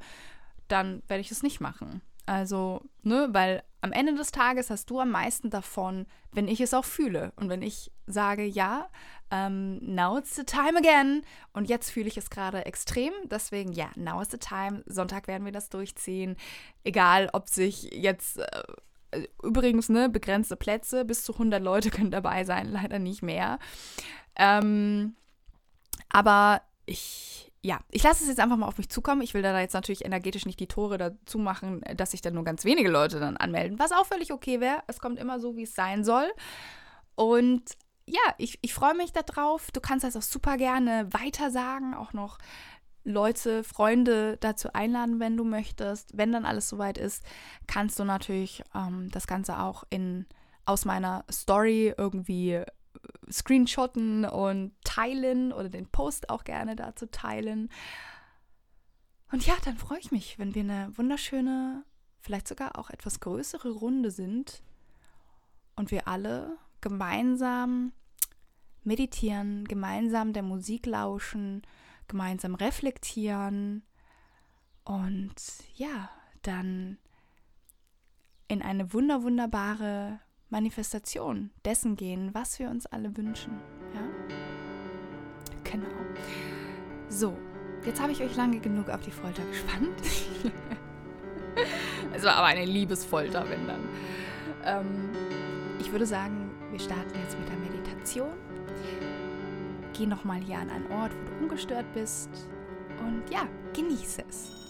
dann 0.68 1.02
werde 1.08 1.22
ich 1.22 1.32
es 1.32 1.44
nicht 1.44 1.60
machen. 1.60 2.02
Also, 2.28 2.82
ne, 3.04 3.30
weil 3.32 3.63
am 3.80 3.94
Ende 3.94 4.13
des 4.13 4.32
Tages 4.32 4.70
hast 4.70 4.90
du 4.90 5.00
am 5.00 5.12
meisten 5.12 5.50
davon, 5.50 6.06
wenn 6.34 6.50
ich 6.50 6.60
es 6.60 6.74
auch 6.74 6.84
fühle. 6.84 7.32
Und 7.38 7.50
wenn 7.50 7.62
ich 7.62 7.92
sage, 8.06 8.44
ja, 8.44 8.90
um, 9.30 9.38
ähm, 9.38 9.96
now 9.96 10.18
it's 10.18 10.36
the 10.36 10.44
time 10.44 10.78
again. 10.78 11.24
Und 11.54 11.70
jetzt 11.70 11.90
fühle 11.90 12.08
ich 12.08 12.18
es 12.18 12.30
gerade 12.30 12.66
extrem. 12.66 13.13
Deswegen, 13.26 13.72
ja, 13.72 13.90
now 13.96 14.22
is 14.22 14.30
the 14.30 14.38
time. 14.38 14.84
Sonntag 14.86 15.28
werden 15.28 15.46
wir 15.46 15.54
das 15.54 15.70
durchziehen. 15.70 16.36
Egal, 16.84 17.30
ob 17.32 17.48
sich 17.50 17.84
jetzt. 17.94 18.40
Äh, 18.40 19.28
übrigens, 19.42 19.88
ne, 19.88 20.10
begrenzte 20.10 20.58
Plätze, 20.58 21.06
bis 21.06 21.24
zu 21.24 21.34
100 21.34 21.63
Leute 21.63 21.90
können 21.92 22.12
dabei 22.12 22.44
sein, 22.44 22.70
leider 22.70 23.00
nicht 23.00 23.22
mehr. 23.22 23.58
Ähm, 24.36 25.16
aber 26.10 26.62
ich 26.86 27.47
ja, 27.63 27.80
ich 27.89 28.04
lasse 28.04 28.24
es 28.24 28.30
jetzt 28.30 28.39
einfach 28.39 28.58
mal 28.58 28.67
auf 28.67 28.78
mich 28.78 28.89
zukommen. 28.89 29.22
Ich 29.22 29.34
will 29.34 29.41
da 29.41 29.60
jetzt 29.60 29.74
natürlich 29.74 30.06
energetisch 30.06 30.46
nicht 30.46 30.60
die 30.60 30.67
Tore 30.67 30.98
dazu 30.98 31.38
machen, 31.38 31.82
dass 31.96 32.12
sich 32.12 32.22
dann 32.22 32.34
nur 32.34 32.43
ganz 32.43 32.65
wenige 32.65 32.89
Leute 32.89 33.20
dann 33.20 33.38
anmelden, 33.38 33.80
was 33.80 33.91
auch 33.91 34.06
völlig 34.06 34.32
okay 34.32 34.60
wäre. 34.60 34.84
Es 34.88 35.00
kommt 35.00 35.20
immer 35.20 35.39
so, 35.39 35.56
wie 35.56 35.63
es 35.63 35.76
sein 35.76 36.04
soll. 36.04 36.32
Und 37.15 37.63
ja, 38.06 38.22
ich, 38.38 38.60
ich 38.62 38.74
freue 38.74 38.96
mich 38.96 39.12
darauf. 39.12 39.72
Du 39.72 39.82
kannst 39.82 40.06
das 40.06 40.15
auch 40.15 40.22
super 40.22 40.58
gerne 40.58 41.08
weitersagen, 41.12 41.93
auch 41.93 42.13
noch 42.13 42.38
Leute, 43.04 43.63
Freunde 43.63 44.38
dazu 44.39 44.74
einladen, 44.74 45.20
wenn 45.20 45.36
du 45.38 45.43
möchtest. 45.43 46.17
Wenn 46.17 46.32
dann 46.32 46.46
alles 46.46 46.70
soweit 46.70 46.98
ist, 46.98 47.24
kannst 47.65 48.00
du 48.00 48.04
natürlich 48.04 48.63
ähm, 48.76 49.10
das 49.12 49.28
Ganze 49.28 49.60
auch 49.60 49.84
in, 49.89 50.26
aus 50.65 50.86
meiner 50.86 51.26
Story 51.32 51.93
irgendwie 51.98 52.62
screenshotten 53.32 54.26
und 54.26 54.72
teilen 54.84 55.52
oder 55.52 55.70
den 55.70 55.88
Post 55.88 56.30
auch 56.30 56.44
gerne 56.44 56.76
dazu 56.76 57.06
teilen. 57.08 57.70
Und 59.32 59.46
ja, 59.46 59.56
dann 59.66 59.78
freue 59.78 60.00
ich 60.00 60.12
mich, 60.12 60.40
wenn 60.40 60.56
wir 60.56 60.64
eine 60.64 60.98
wunderschöne, 60.98 61.84
vielleicht 62.20 62.48
sogar 62.48 62.78
auch 62.78 62.90
etwas 62.90 63.20
größere 63.20 63.70
Runde 63.72 64.12
sind 64.12 64.62
und 65.76 65.92
wir 65.92 66.08
alle 66.08 66.58
gemeinsam 66.82 67.92
meditieren, 68.84 69.66
gemeinsam 69.66 70.32
der 70.32 70.44
Musik 70.44 70.86
lauschen, 70.86 71.62
gemeinsam 72.08 72.56
reflektieren 72.56 73.84
und 74.86 75.36
ja, 75.76 76.10
dann 76.42 76.98
in 78.48 78.62
eine 78.62 78.94
wunder 78.94 79.24
wunderbare 79.24 80.22
Manifestation 80.50 81.52
dessen 81.66 81.96
gehen, 81.96 82.30
was 82.34 82.60
wir 82.60 82.70
uns 82.70 82.86
alle 82.86 83.16
wünschen. 83.18 83.54
Ja? 83.94 84.02
Genau. 85.64 85.88
So, 87.10 87.38
jetzt 87.86 88.02
habe 88.02 88.12
ich 88.12 88.22
euch 88.22 88.36
lange 88.36 88.60
genug 88.60 88.90
auf 88.90 89.02
die 89.02 89.12
Folter 89.12 89.44
gespannt. 89.46 90.02
es 92.14 92.24
war 92.24 92.36
aber 92.36 92.48
eine 92.48 92.66
Liebesfolter, 92.66 93.50
wenn 93.50 93.68
dann. 93.68 93.90
Ähm, 94.64 95.10
ich 95.80 95.92
würde 95.92 96.06
sagen, 96.06 96.52
wir 96.72 96.80
starten 96.80 97.20
jetzt 97.24 97.38
mit 97.38 97.48
der 97.50 97.58
Meditation. 97.58 98.38
Geh 99.94 100.06
nochmal 100.06 100.40
hier 100.42 100.60
an 100.60 100.70
einen 100.70 100.92
Ort, 100.92 101.12
wo 101.14 101.30
du 101.30 101.44
ungestört 101.44 101.92
bist. 101.94 102.30
Und 103.00 103.24
ja, 103.32 103.48
genieße 103.74 104.24
es. 104.28 104.67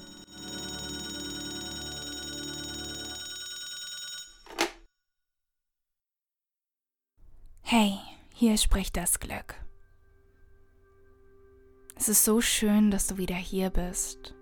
Hey, 7.69 7.99
hier 8.33 8.55
spricht 8.55 8.95
das 8.95 9.19
Glück. 9.19 9.55
Es 11.97 12.07
ist 12.07 12.23
so 12.23 12.39
schön, 12.39 12.91
dass 12.91 13.07
du 13.07 13.17
wieder 13.17 13.35
hier 13.35 13.71
bist 13.71 14.33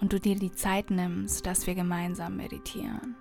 und 0.00 0.12
du 0.12 0.18
dir 0.18 0.34
die 0.34 0.50
Zeit 0.50 0.90
nimmst, 0.90 1.46
dass 1.46 1.68
wir 1.68 1.76
gemeinsam 1.76 2.36
meditieren. 2.36 3.14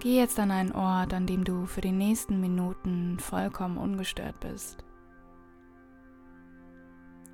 Geh 0.00 0.16
jetzt 0.16 0.38
an 0.38 0.50
einen 0.52 0.72
Ort, 0.72 1.12
an 1.12 1.26
dem 1.26 1.44
du 1.44 1.66
für 1.66 1.82
die 1.82 1.92
nächsten 1.92 2.40
Minuten 2.40 3.18
vollkommen 3.18 3.76
ungestört 3.76 4.40
bist. 4.40 4.86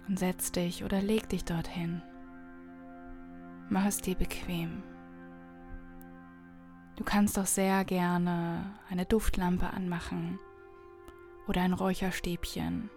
Und 0.09 0.19
setz 0.19 0.51
dich 0.51 0.83
oder 0.83 1.01
leg 1.01 1.29
dich 1.29 1.45
dorthin. 1.45 2.03
Mach 3.71 3.87
es 3.87 3.99
dir 3.99 4.17
bequem. 4.17 4.83
Du 6.97 7.05
kannst 7.05 7.39
doch 7.39 7.47
sehr 7.47 7.85
gerne 7.85 8.79
eine 8.91 9.07
Duftlampe 9.07 9.71
anmachen 9.71 10.39
oder 11.49 11.63
ein 11.63 11.73
Räucherstäbchen. 11.73 12.91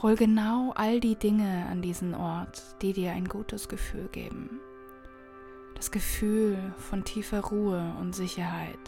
Hol 0.00 0.14
genau 0.14 0.72
all 0.76 1.00
die 1.00 1.16
Dinge 1.16 1.66
an 1.66 1.82
diesen 1.82 2.14
Ort, 2.14 2.62
die 2.82 2.92
dir 2.92 3.12
ein 3.12 3.28
gutes 3.28 3.68
Gefühl 3.68 4.08
geben. 4.08 4.60
Das 5.74 5.90
Gefühl 5.90 6.72
von 6.76 7.04
tiefer 7.04 7.40
Ruhe 7.40 7.96
und 8.00 8.14
Sicherheit. 8.14 8.78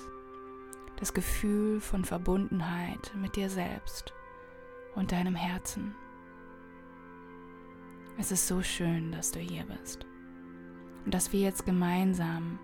Das 0.99 1.13
Gefühl 1.13 1.81
von 1.81 2.05
Verbundenheit 2.05 3.13
mit 3.17 3.35
dir 3.35 3.51
selbst 3.51 4.13
und 4.95 5.11
deinem 5.11 5.35
Herzen. 5.35 5.97
Es 8.19 8.31
ist 8.31 8.47
so 8.47 8.63
schön, 8.63 9.11
dass 9.11 9.33
du 9.33 9.41
hier 9.41 9.65
bist 9.65 10.07
und 11.05 11.15
dass 11.15 11.33
wir 11.33 11.41
jetzt 11.41 11.65
gemeinsam 11.65 12.59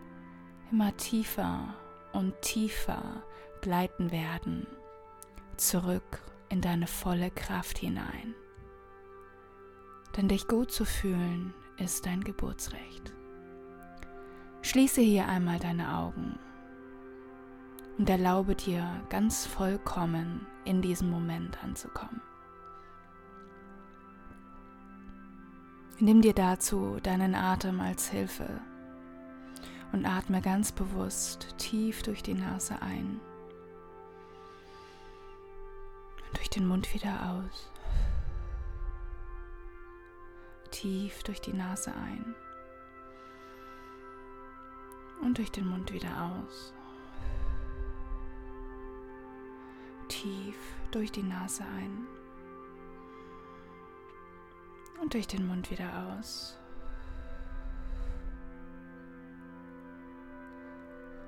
immer 0.70 0.96
tiefer 0.96 1.74
und 2.12 2.40
tiefer 2.42 3.22
gleiten 3.60 4.10
werden, 4.10 4.66
zurück 5.56 6.22
in 6.48 6.60
deine 6.60 6.86
volle 6.86 7.30
Kraft 7.30 7.78
hinein. 7.78 8.34
Denn 10.16 10.28
dich 10.28 10.48
gut 10.48 10.70
zu 10.70 10.84
fühlen 10.84 11.54
ist 11.78 12.06
dein 12.06 12.24
Geburtsrecht. 12.24 13.12
Schließe 14.62 15.00
hier 15.00 15.28
einmal 15.28 15.58
deine 15.58 15.96
Augen 15.96 16.38
und 17.98 18.08
erlaube 18.08 18.54
dir 18.54 18.88
ganz 19.10 19.46
vollkommen 19.46 20.46
in 20.64 20.82
diesem 20.82 21.10
Moment 21.10 21.62
anzukommen. 21.62 22.20
Nimm 25.98 26.20
dir 26.20 26.34
dazu 26.34 26.98
deinen 27.02 27.34
Atem 27.34 27.80
als 27.80 28.10
Hilfe 28.10 28.60
und 29.92 30.04
atme 30.04 30.42
ganz 30.42 30.70
bewusst 30.70 31.56
tief 31.56 32.02
durch 32.02 32.22
die 32.22 32.34
Nase 32.34 32.82
ein 32.82 33.18
und 36.26 36.36
durch 36.36 36.50
den 36.50 36.68
Mund 36.68 36.92
wieder 36.92 37.30
aus. 37.30 37.70
Tief 40.70 41.22
durch 41.22 41.40
die 41.40 41.54
Nase 41.54 41.94
ein 41.94 42.34
Und 45.22 45.38
durch 45.38 45.50
den 45.50 45.66
Mund 45.66 45.94
wieder 45.94 46.44
aus. 46.44 46.74
Tief 50.08 50.56
durch 50.90 51.10
die 51.10 51.22
Nase 51.22 51.64
ein. 51.64 52.06
Und 55.06 55.14
durch 55.14 55.28
den 55.28 55.46
Mund 55.46 55.70
wieder 55.70 56.18
aus. 56.18 56.58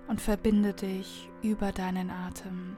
Und 0.09 0.21
verbinde 0.21 0.73
dich 0.73 1.31
über 1.43 1.71
deinen 1.71 2.11
Atem 2.11 2.77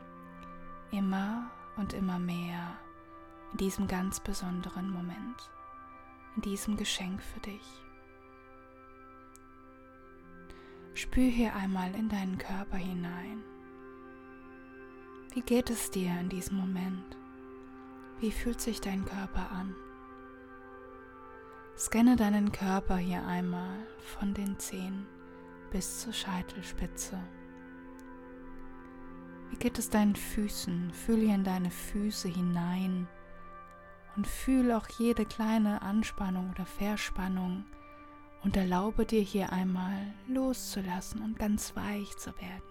immer 0.90 1.50
und 1.78 1.94
immer 1.94 2.18
mehr 2.18 2.76
in 3.52 3.56
diesem 3.56 3.88
ganz 3.88 4.20
besonderen 4.20 4.90
Moment, 4.90 5.50
in 6.36 6.42
diesem 6.42 6.76
Geschenk 6.76 7.22
für 7.22 7.40
dich. 7.40 7.82
Spür 10.92 11.30
hier 11.30 11.56
einmal 11.56 11.94
in 11.94 12.10
deinen 12.10 12.36
Körper 12.36 12.76
hinein. 12.76 13.42
Wie 15.32 15.40
geht 15.40 15.70
es 15.70 15.90
dir 15.90 16.10
in 16.20 16.28
diesem 16.28 16.58
Moment? 16.58 17.16
Wie 18.18 18.30
fühlt 18.30 18.60
sich 18.60 18.82
dein 18.82 19.06
Körper 19.06 19.50
an? 19.50 19.74
Scanne 21.80 22.14
deinen 22.16 22.52
Körper 22.52 22.98
hier 22.98 23.26
einmal 23.26 23.78
von 24.18 24.34
den 24.34 24.58
Zehen 24.58 25.06
bis 25.70 26.00
zur 26.00 26.12
Scheitelspitze. 26.12 27.18
Wie 29.48 29.56
geht 29.56 29.78
es 29.78 29.88
deinen 29.88 30.14
Füßen? 30.14 30.92
Fühl 30.92 31.22
in 31.22 31.42
deine 31.42 31.70
Füße 31.70 32.28
hinein 32.28 33.08
und 34.14 34.26
fühl 34.26 34.72
auch 34.72 34.88
jede 34.98 35.24
kleine 35.24 35.80
Anspannung 35.80 36.50
oder 36.50 36.66
Verspannung 36.66 37.64
und 38.44 38.58
erlaube 38.58 39.06
dir 39.06 39.22
hier 39.22 39.50
einmal 39.50 40.12
loszulassen 40.28 41.22
und 41.22 41.38
ganz 41.38 41.74
weich 41.76 42.14
zu 42.18 42.36
werden. 42.36 42.62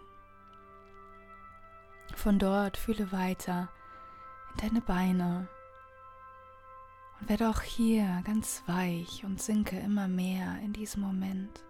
Von 2.13 2.37
dort 2.37 2.77
fühle 2.77 3.11
weiter 3.11 3.69
in 4.51 4.69
deine 4.69 4.81
Beine 4.81 5.47
und 7.19 7.29
werde 7.29 7.49
auch 7.49 7.61
hier 7.61 8.21
ganz 8.25 8.63
weich 8.67 9.23
und 9.25 9.41
sinke 9.41 9.77
immer 9.79 10.07
mehr 10.07 10.59
in 10.63 10.73
diesem 10.73 11.01
Moment. 11.01 11.63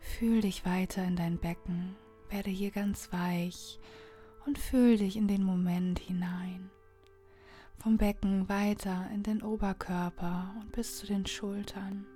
Fühl 0.00 0.40
dich 0.40 0.64
weiter 0.64 1.04
in 1.04 1.16
dein 1.16 1.38
Becken, 1.38 1.94
werde 2.30 2.50
hier 2.50 2.70
ganz 2.70 3.12
weich 3.12 3.78
und 4.46 4.58
fühl 4.58 4.96
dich 4.96 5.16
in 5.16 5.28
den 5.28 5.42
Moment 5.42 5.98
hinein. 5.98 6.70
Vom 7.78 7.96
Becken 7.96 8.48
weiter 8.48 9.08
in 9.14 9.22
den 9.22 9.42
Oberkörper 9.42 10.54
und 10.60 10.72
bis 10.72 10.98
zu 10.98 11.06
den 11.06 11.26
Schultern. 11.26 12.06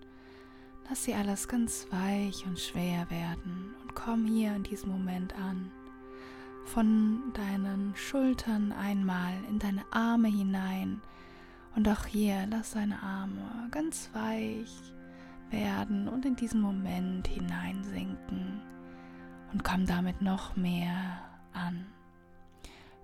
Lass 0.89 1.05
sie 1.05 1.15
alles 1.15 1.47
ganz 1.47 1.87
weich 1.91 2.45
und 2.47 2.59
schwer 2.59 3.09
werden 3.11 3.75
und 3.83 3.95
komm 3.95 4.27
hier 4.27 4.55
in 4.57 4.65
diesem 4.65 4.91
Moment 4.91 5.35
an. 5.37 5.71
Von 6.65 7.33
deinen 7.35 7.95
Schultern 7.95 8.73
einmal 8.73 9.35
in 9.49 9.59
deine 9.59 9.85
Arme 9.91 10.29
hinein 10.29 11.01
und 11.75 11.89
auch 11.89 12.07
hier 12.07 12.47
lass 12.51 12.73
deine 12.73 13.03
Arme 13.03 13.69
ganz 13.71 14.11
weich 14.13 14.73
werden 15.51 16.09
und 16.09 16.25
in 16.25 16.37
diesen 16.37 16.61
Moment 16.61 17.29
hineinsinken 17.29 18.61
und 19.53 19.65
komm 19.65 19.87
damit 19.87 20.23
noch 20.23 20.57
mehr 20.57 21.19
an. 21.53 21.87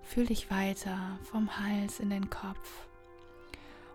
Fühl 0.02 0.26
dich 0.26 0.50
weiter 0.50 1.18
vom 1.22 1.59
Hals 1.59 2.00
in 2.00 2.11
den 2.11 2.31
Kopf 2.31 2.88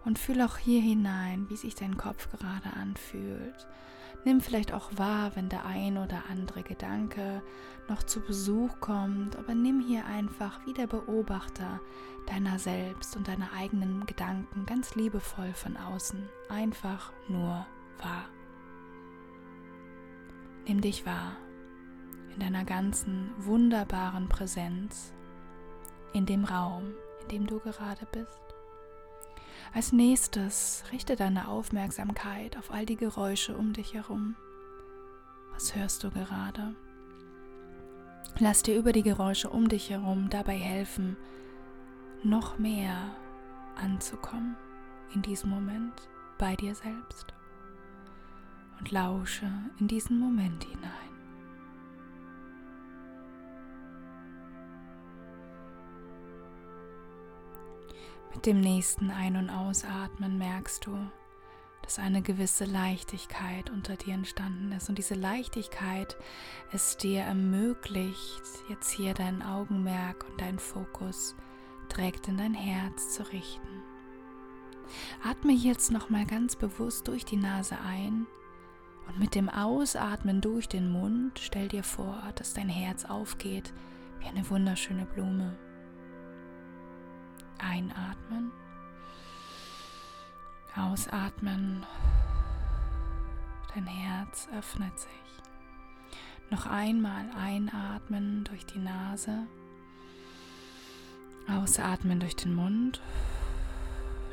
und 0.06 0.20
fühl 0.20 0.42
auch 0.42 0.58
hier 0.58 0.82
hinein, 0.82 1.50
wie 1.50 1.56
sich 1.56 1.76
dein 1.76 1.98
Kopf 1.98 2.30
gerade 2.30 2.76
anfühlt. 2.80 3.68
Nimm 4.26 4.40
vielleicht 4.40 4.74
auch 4.74 4.90
wahr, 4.96 5.32
wenn 5.36 5.50
der 5.50 5.66
ein 5.66 5.98
oder 5.98 6.24
andere 6.30 6.64
Gedanke 6.64 7.42
noch 7.90 8.04
zu 8.04 8.22
Besuch 8.22 8.80
kommt, 8.80 9.36
aber 9.36 9.54
nimm 9.54 9.82
hier 9.82 10.06
einfach 10.06 10.66
wie 10.66 10.74
der 10.74 10.88
Beobachter 10.88 11.82
deiner 12.28 12.58
selbst 12.58 13.18
und 13.18 13.28
deiner 13.28 13.52
eigenen 13.54 14.06
Gedanken 14.06 14.66
ganz 14.66 14.96
liebevoll 14.96 15.54
von 15.54 15.76
außen 15.76 16.30
einfach 16.48 17.12
nur 17.28 17.66
wahr. 18.02 18.30
Nimm 20.66 20.80
dich 20.80 21.06
wahr 21.06 21.36
in 22.34 22.40
deiner 22.40 22.64
ganzen 22.64 23.32
wunderbaren 23.38 24.30
Präsenz 24.30 25.12
in 26.14 26.26
dem 26.26 26.46
Raum, 26.46 26.94
in 27.24 27.28
dem 27.28 27.48
du 27.48 27.60
gerade 27.60 28.08
bist. 28.12 28.53
Als 29.74 29.92
nächstes 29.92 30.84
richte 30.92 31.16
deine 31.16 31.48
Aufmerksamkeit 31.48 32.58
auf 32.58 32.72
all 32.72 32.86
die 32.86 32.98
Geräusche 32.98 33.58
um 33.58 33.74
dich 33.74 33.94
herum. 33.94 34.36
Was 35.54 35.76
hörst 35.76 36.04
du 36.04 36.12
gerade? 36.12 36.76
Lass 38.40 38.64
dir 38.64 38.78
über 38.78 38.92
die 38.92 39.04
Geräusche 39.04 39.50
um 39.50 39.70
dich 39.70 39.90
herum 39.92 40.30
dabei 40.30 40.58
helfen, 40.58 41.16
noch 42.24 42.58
mehr 42.58 43.16
anzukommen 43.76 44.56
in 45.14 45.22
diesem 45.22 45.50
Moment 45.50 45.94
bei 46.38 46.56
dir 46.56 46.74
selbst. 46.74 47.34
Und 48.80 48.92
lausche 48.92 49.52
in 49.80 49.88
diesen 49.88 50.20
Moment 50.20 50.64
hinein. 50.64 51.13
Mit 58.34 58.46
dem 58.46 58.60
nächsten 58.60 59.12
Ein- 59.12 59.38
und 59.38 59.50
Ausatmen 59.50 60.38
merkst 60.38 60.86
du, 60.86 60.98
dass 61.84 62.00
eine 62.00 62.22
gewisse 62.22 62.66
Leichtigkeit 62.66 63.70
unter 63.70 63.96
dir 63.96 64.14
entstanden 64.16 64.72
ist. 64.72 64.90
Und 64.90 64.98
diese 64.98 65.16
Leichtigkeit 65.16 66.18
es 66.72 66.98
dir 66.98 67.22
ermöglicht, 67.22 68.42
jetzt 68.70 68.90
hier 68.92 69.14
dein 69.14 69.42
Augenmerk 69.44 70.26
und 70.30 70.42
dein 70.42 70.58
Fokus 70.60 71.36
direkt 71.92 72.28
in 72.28 72.38
dein 72.38 72.54
Herz 72.54 73.14
zu 73.14 73.24
richten. 73.32 73.84
Atme 75.24 75.54
jetzt 75.54 75.92
nochmal 75.92 76.26
ganz 76.26 76.56
bewusst 76.56 77.08
durch 77.08 77.26
die 77.26 77.38
Nase 77.38 77.78
ein 77.80 78.26
und 79.08 79.20
mit 79.20 79.36
dem 79.36 79.50
Ausatmen 79.50 80.42
durch 80.42 80.68
den 80.68 80.90
Mund 80.92 81.40
stell 81.40 81.68
dir 81.68 81.84
vor, 81.84 82.22
dass 82.36 82.54
dein 82.54 82.70
Herz 82.70 83.06
aufgeht 83.06 83.74
wie 84.20 84.28
eine 84.28 84.50
wunderschöne 84.50 85.06
Blume. 85.06 85.58
Einatmen. 87.70 88.52
Ausatmen. 90.76 91.86
Dein 93.74 93.86
Herz 93.86 94.48
öffnet 94.58 94.98
sich. 95.00 95.10
Noch 96.50 96.66
einmal 96.66 97.30
einatmen 97.36 98.44
durch 98.44 98.66
die 98.66 98.80
Nase. 98.80 99.48
Ausatmen 101.48 102.20
durch 102.20 102.36
den 102.36 102.54
Mund. 102.54 103.02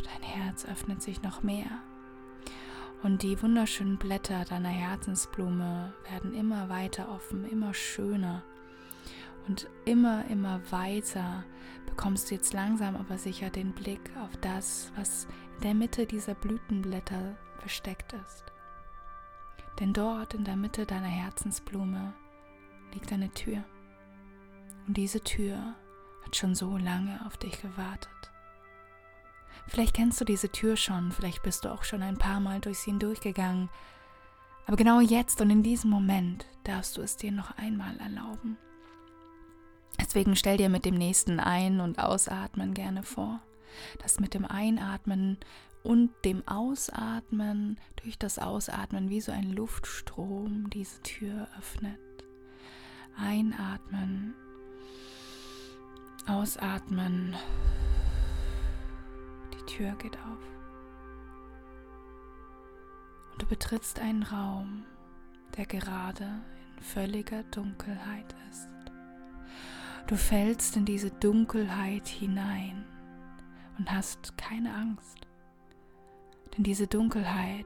Dein 0.05 0.23
Herz 0.23 0.64
öffnet 0.64 1.03
sich 1.03 1.23
noch 1.23 1.43
mehr. 1.43 1.71
Und 3.03 3.23
die 3.23 3.40
wunderschönen 3.43 3.97
Blätter 3.97 4.45
deiner 4.45 4.69
Herzensblume 4.69 5.95
werden 6.11 6.35
immer 6.35 6.69
weiter 6.69 7.09
offen, 7.09 7.47
immer 7.47 7.73
schöner. 7.73 8.43
Und 9.46 9.68
immer, 9.85 10.24
immer 10.26 10.61
weiter 10.70 11.44
bekommst 11.87 12.31
du 12.31 12.35
jetzt 12.35 12.53
langsam 12.53 12.96
aber 12.96 13.18
sicher 13.18 13.50
den 13.50 13.72
Blick 13.72 14.11
auf 14.22 14.37
das, 14.40 14.92
was 14.96 15.26
in 15.57 15.62
der 15.62 15.74
Mitte 15.74 16.07
dieser 16.07 16.35
Blütenblätter 16.35 17.37
versteckt 17.59 18.12
ist. 18.12 18.44
Denn 19.79 19.92
dort 19.92 20.35
in 20.35 20.44
der 20.44 20.57
Mitte 20.57 20.87
deiner 20.87 21.07
Herzensblume 21.07 22.12
liegt 22.92 23.12
eine 23.12 23.31
Tür. 23.31 23.64
Und 24.87 24.96
diese 24.96 25.20
Tür 25.20 25.74
hat 26.24 26.37
schon 26.37 26.55
so 26.55 26.76
lange 26.76 27.24
auf 27.26 27.37
dich 27.37 27.61
gewartet. 27.61 28.11
Vielleicht 29.66 29.94
kennst 29.94 30.20
du 30.20 30.24
diese 30.24 30.50
Tür 30.50 30.76
schon, 30.76 31.12
vielleicht 31.12 31.42
bist 31.42 31.64
du 31.64 31.68
auch 31.68 31.85
schon 31.85 32.03
ein 32.03 32.18
paar 32.18 32.40
Mal 32.40 32.61
durch 32.61 32.81
sie 32.81 32.90
hindurchgegangen, 32.90 33.68
aber 34.66 34.76
genau 34.76 35.00
jetzt 35.00 35.40
und 35.40 35.50
in 35.50 35.62
diesem 35.62 35.90
Moment 35.90 36.46
darfst 36.64 36.96
du 36.96 37.03
es 37.03 37.16
dir 37.16 37.33
noch 37.33 37.57
einmal 37.57 37.96
erlauben. 37.98 38.57
Deswegen 40.11 40.35
stell 40.35 40.57
dir 40.57 40.68
mit 40.68 40.85
dem 40.85 40.96
nächsten 40.96 41.38
Ein- 41.38 41.79
und 41.79 42.01
Ausatmen 42.01 42.75
gerne 42.75 43.05
vor, 43.05 43.40
dass 44.01 44.18
mit 44.18 44.35
dem 44.35 44.44
Einatmen 44.44 45.38
und 45.85 46.11
dem 46.25 46.42
Ausatmen 46.49 47.79
durch 48.03 48.18
das 48.18 48.40
Ausatmen 48.40 49.09
wie 49.09 49.20
so 49.20 49.31
ein 49.31 49.53
Luftstrom 49.53 50.68
diese 50.68 51.01
Tür 51.03 51.46
öffnet. 51.57 52.01
Einatmen, 53.16 54.35
ausatmen, 56.27 57.37
die 59.55 59.73
Tür 59.73 59.92
geht 59.92 60.16
auf. 60.16 60.42
Und 63.31 63.42
du 63.42 63.46
betrittst 63.46 64.01
einen 64.01 64.25
Raum, 64.25 64.83
der 65.57 65.66
gerade 65.66 66.42
in 66.77 66.83
völliger 66.83 67.44
Dunkelheit 67.44 68.35
ist. 68.51 68.80
Du 70.11 70.16
fällst 70.16 70.77
in 70.77 70.85
diese 70.85 71.12
Dunkelheit 71.12 72.09
hinein 72.09 72.85
und 73.79 73.92
hast 73.92 74.37
keine 74.37 74.75
Angst. 74.75 75.18
Denn 76.53 76.64
diese 76.64 76.88
Dunkelheit 76.88 77.64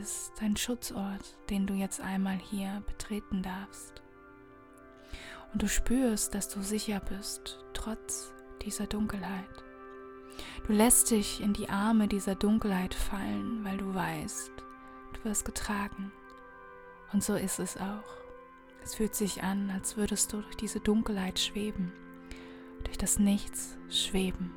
ist 0.00 0.32
dein 0.40 0.56
Schutzort, 0.56 1.36
den 1.50 1.66
du 1.66 1.74
jetzt 1.74 2.00
einmal 2.00 2.38
hier 2.38 2.82
betreten 2.86 3.42
darfst. 3.42 4.00
Und 5.52 5.60
du 5.60 5.68
spürst, 5.68 6.34
dass 6.34 6.48
du 6.48 6.62
sicher 6.62 6.98
bist, 6.98 7.62
trotz 7.74 8.32
dieser 8.62 8.86
Dunkelheit. 8.86 9.44
Du 10.66 10.72
lässt 10.72 11.10
dich 11.10 11.42
in 11.42 11.52
die 11.52 11.68
Arme 11.68 12.08
dieser 12.08 12.36
Dunkelheit 12.36 12.94
fallen, 12.94 13.62
weil 13.66 13.76
du 13.76 13.94
weißt, 13.94 14.50
du 15.12 15.24
wirst 15.24 15.44
getragen. 15.44 16.10
Und 17.12 17.22
so 17.22 17.34
ist 17.34 17.58
es 17.58 17.76
auch. 17.76 18.25
Es 18.86 18.94
fühlt 18.94 19.16
sich 19.16 19.42
an, 19.42 19.68
als 19.74 19.96
würdest 19.96 20.32
du 20.32 20.40
durch 20.42 20.54
diese 20.54 20.78
Dunkelheit 20.78 21.40
schweben, 21.40 21.92
durch 22.84 22.96
das 22.96 23.18
Nichts 23.18 23.76
schweben, 23.88 24.52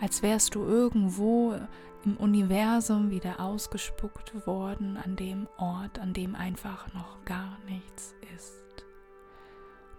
als 0.00 0.22
wärst 0.22 0.54
du 0.54 0.62
irgendwo 0.62 1.58
im 2.04 2.16
Universum 2.16 3.10
wieder 3.10 3.40
ausgespuckt 3.40 4.46
worden 4.46 4.96
an 4.96 5.16
dem 5.16 5.48
Ort, 5.56 5.98
an 5.98 6.12
dem 6.12 6.36
einfach 6.36 6.94
noch 6.94 7.24
gar 7.24 7.58
nichts 7.66 8.14
ist. 8.36 8.62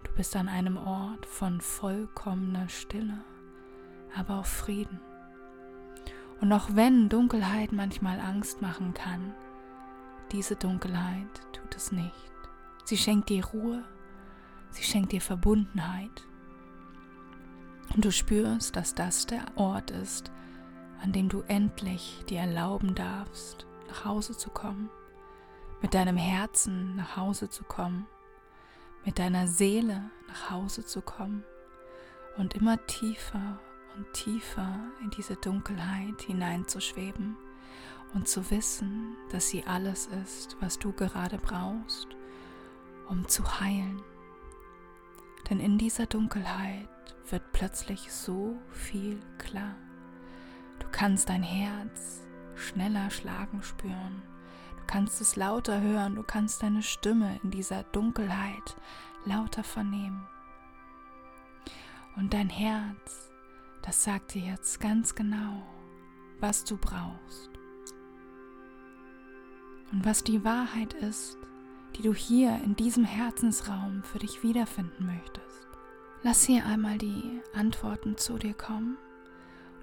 Du 0.04 0.12
bist 0.12 0.34
an 0.34 0.48
einem 0.48 0.78
Ort 0.78 1.26
von 1.26 1.60
vollkommener 1.60 2.70
Stille, 2.70 3.18
aber 4.16 4.38
auch 4.38 4.46
Frieden. 4.46 4.98
Und 6.40 6.50
auch 6.54 6.68
wenn 6.72 7.10
Dunkelheit 7.10 7.72
manchmal 7.72 8.18
Angst 8.18 8.62
machen 8.62 8.94
kann, 8.94 9.34
diese 10.32 10.56
Dunkelheit 10.56 11.28
tut 11.52 11.76
es 11.76 11.92
nicht. 11.92 12.35
Sie 12.86 12.96
schenkt 12.96 13.30
dir 13.30 13.44
Ruhe, 13.44 13.82
sie 14.70 14.84
schenkt 14.84 15.10
dir 15.10 15.20
Verbundenheit. 15.20 16.24
Und 17.92 18.04
du 18.04 18.12
spürst, 18.12 18.76
dass 18.76 18.94
das 18.94 19.26
der 19.26 19.44
Ort 19.56 19.90
ist, 19.90 20.30
an 21.02 21.10
dem 21.10 21.28
du 21.28 21.40
endlich 21.48 22.22
dir 22.28 22.38
erlauben 22.38 22.94
darfst, 22.94 23.66
nach 23.88 24.04
Hause 24.04 24.36
zu 24.36 24.50
kommen, 24.50 24.88
mit 25.82 25.94
deinem 25.94 26.16
Herzen 26.16 26.94
nach 26.94 27.16
Hause 27.16 27.50
zu 27.50 27.64
kommen, 27.64 28.06
mit 29.04 29.18
deiner 29.18 29.48
Seele 29.48 30.08
nach 30.28 30.50
Hause 30.50 30.84
zu 30.84 31.02
kommen. 31.02 31.42
Und 32.36 32.54
immer 32.54 32.86
tiefer 32.86 33.58
und 33.96 34.12
tiefer 34.12 34.78
in 35.02 35.10
diese 35.10 35.34
Dunkelheit 35.34 36.22
hineinzuschweben. 36.22 37.36
Und 38.14 38.28
zu 38.28 38.48
wissen, 38.52 39.16
dass 39.32 39.48
sie 39.48 39.64
alles 39.66 40.06
ist, 40.06 40.56
was 40.60 40.78
du 40.78 40.92
gerade 40.92 41.38
brauchst, 41.38 42.15
um 43.08 43.28
zu 43.28 43.60
heilen. 43.60 44.02
Denn 45.48 45.60
in 45.60 45.78
dieser 45.78 46.06
Dunkelheit 46.06 46.88
wird 47.30 47.52
plötzlich 47.52 48.12
so 48.12 48.56
viel 48.70 49.20
klar. 49.38 49.76
Du 50.78 50.86
kannst 50.90 51.28
dein 51.28 51.42
Herz 51.42 52.22
schneller 52.56 53.10
schlagen 53.10 53.62
spüren. 53.62 54.22
Du 54.78 54.82
kannst 54.86 55.20
es 55.20 55.36
lauter 55.36 55.80
hören. 55.80 56.14
Du 56.14 56.22
kannst 56.22 56.62
deine 56.62 56.82
Stimme 56.82 57.38
in 57.42 57.50
dieser 57.50 57.84
Dunkelheit 57.84 58.76
lauter 59.24 59.64
vernehmen. 59.64 60.26
Und 62.16 62.32
dein 62.32 62.48
Herz, 62.48 63.30
das 63.82 64.02
sagt 64.02 64.34
dir 64.34 64.42
jetzt 64.42 64.80
ganz 64.80 65.14
genau, 65.14 65.66
was 66.40 66.64
du 66.64 66.76
brauchst. 66.76 67.50
Und 69.92 70.04
was 70.04 70.24
die 70.24 70.44
Wahrheit 70.44 70.94
ist, 70.94 71.36
die 71.96 72.02
du 72.02 72.14
hier 72.14 72.60
in 72.64 72.76
diesem 72.76 73.04
Herzensraum 73.04 74.02
für 74.02 74.18
dich 74.18 74.42
wiederfinden 74.42 75.06
möchtest. 75.06 75.66
Lass 76.22 76.44
hier 76.44 76.66
einmal 76.66 76.98
die 76.98 77.40
Antworten 77.54 78.16
zu 78.16 78.38
dir 78.38 78.54
kommen 78.54 78.98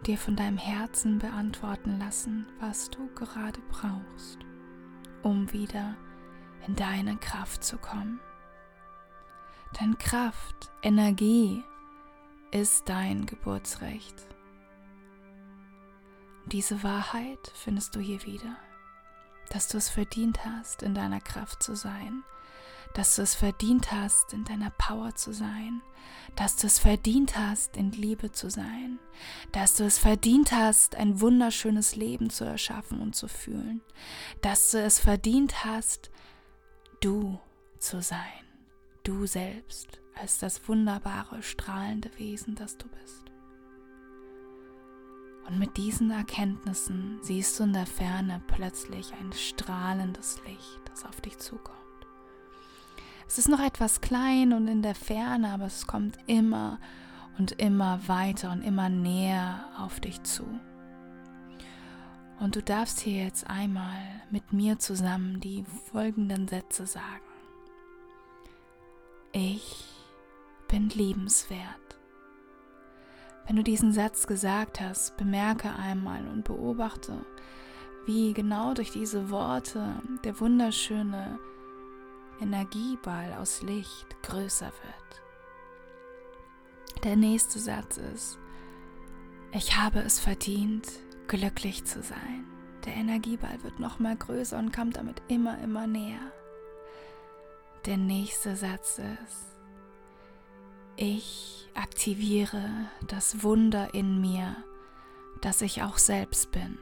dir 0.04 0.18
von 0.18 0.36
deinem 0.36 0.58
Herzen 0.58 1.20
beantworten 1.20 1.98
lassen, 1.98 2.46
was 2.60 2.90
du 2.90 3.08
gerade 3.16 3.60
brauchst, 3.70 4.40
um 5.22 5.52
wieder 5.52 5.96
in 6.68 6.76
deine 6.76 7.18
Kraft 7.18 7.64
zu 7.64 7.78
kommen. 7.78 8.20
Denn 9.80 9.98
Kraft, 9.98 10.72
Energie 10.82 11.64
ist 12.52 12.88
dein 12.88 13.26
Geburtsrecht. 13.26 14.28
diese 16.46 16.84
Wahrheit 16.84 17.52
findest 17.56 17.96
du 17.96 18.00
hier 18.00 18.24
wieder, 18.24 18.58
dass 19.54 19.68
du 19.68 19.78
es 19.78 19.88
verdient 19.88 20.46
hast, 20.46 20.82
in 20.82 20.96
deiner 20.96 21.22
Kraft 21.22 21.62
zu 21.62 21.76
sein, 21.76 22.24
dass 22.96 23.16
du 23.16 23.22
es 23.22 23.36
verdient 23.36 23.92
hast, 23.92 24.34
in 24.34 24.44
deiner 24.46 24.72
Power 24.72 25.14
zu 25.14 25.32
sein, 25.32 25.84
dass 26.36 26.56
du 26.56 26.66
es 26.66 26.80
verdient 26.80 27.38
hast, 27.38 27.78
in 27.78 27.92
Liebe 27.92 28.32
zu 28.32 28.50
sein, 28.50 28.98
dass 29.52 29.76
du 29.76 29.84
es 29.84 30.00
verdient 30.00 30.52
hast, 30.52 30.96
ein 30.96 31.22
wunderschönes 31.22 31.96
Leben 31.96 32.32
zu 32.32 32.46
erschaffen 32.46 33.00
und 33.00 33.16
zu 33.16 33.28
fühlen, 33.28 33.82
dass 34.42 34.72
du 34.72 34.80
es 34.80 35.00
verdient 35.00 35.64
hast, 35.64 36.10
du 37.00 37.40
zu 37.78 38.02
sein, 38.02 38.18
du 39.04 39.28
selbst 39.28 40.00
als 40.16 40.40
das 40.40 40.68
wunderbare, 40.68 41.44
strahlende 41.44 42.10
Wesen, 42.18 42.56
das 42.56 42.78
du 42.78 42.88
bist. 42.88 43.33
Und 45.48 45.60
mit 45.60 45.78
diesen 45.78 46.12
Erkenntnissen 46.12 47.20
siehst 47.22 47.60
du 47.60 47.64
in 47.64 47.74
der 47.74 47.86
Ferne 47.86 48.42
plötzlich 48.48 49.14
ein 49.14 49.34
strahlendes 49.34 50.40
Licht, 50.46 50.82
das 50.90 51.06
auf 51.06 51.20
dich 51.22 51.38
zukommt. 51.38 51.78
Es 53.28 53.38
ist 53.38 53.50
noch 53.50 53.60
etwas 53.60 54.02
klein 54.02 54.54
und 54.54 54.68
in 54.68 54.82
der 54.82 54.96
Ferne, 54.96 55.50
aber 55.50 55.66
es 55.66 55.88
kommt 55.88 56.18
immer 56.28 56.80
und 57.38 57.54
immer 57.54 58.08
weiter 58.08 58.52
und 58.52 58.62
immer 58.62 58.90
näher 58.90 59.66
auf 59.80 60.00
dich 60.00 60.22
zu. 60.24 60.46
Und 62.40 62.56
du 62.56 62.62
darfst 62.62 63.00
hier 63.00 63.24
jetzt 63.24 63.50
einmal 63.50 63.98
mit 64.30 64.54
mir 64.54 64.78
zusammen 64.80 65.40
die 65.40 65.64
folgenden 65.92 66.48
Sätze 66.48 66.86
sagen. 66.86 67.22
Ich 69.32 69.86
bin 70.68 70.90
liebenswert. 70.90 71.83
Wenn 73.48 73.58
du 73.58 73.64
diesen 73.64 73.92
Satz 73.92 74.28
gesagt 74.28 74.80
hast, 74.80 75.18
bemerke 75.18 75.74
einmal 75.74 76.26
und 76.28 76.44
beobachte, 76.44 77.26
wie 78.06 78.34
genau 78.34 78.74
durch 78.74 78.92
diese 78.92 79.30
Worte 79.30 80.02
der 80.24 80.40
wunderschöne 80.40 81.40
Energieball 82.42 83.34
aus 83.34 83.62
Licht 83.62 84.22
größer 84.24 84.68
wird. 84.68 87.04
Der 87.04 87.16
nächste 87.16 87.60
Satz 87.60 87.98
ist, 87.98 88.40
ich 89.52 89.78
habe 89.78 90.00
es 90.00 90.20
verdient, 90.20 90.88
glücklich 91.28 91.86
zu 91.86 92.02
sein. 92.02 92.46
Der 92.86 92.96
Energieball 92.96 93.62
wird 93.64 93.80
noch 93.80 94.00
mal 94.00 94.16
größer 94.16 94.58
und 94.58 94.74
kommt 94.74 94.98
damit 94.98 95.22
immer, 95.28 95.58
immer 95.60 95.88
näher. 95.88 96.32
Der 97.86 97.98
nächste 97.98 98.56
Satz 98.56 99.00
ist, 99.00 99.58
ich 100.96 101.63
aktiviere 101.74 102.70
das 103.08 103.44
Wunder 103.44 103.94
in 103.94 104.22
mir, 104.22 104.56
das 105.42 105.62
ich 105.62 105.84
auch 105.84 105.98
selbst 105.98 106.52
bin. 106.52 106.78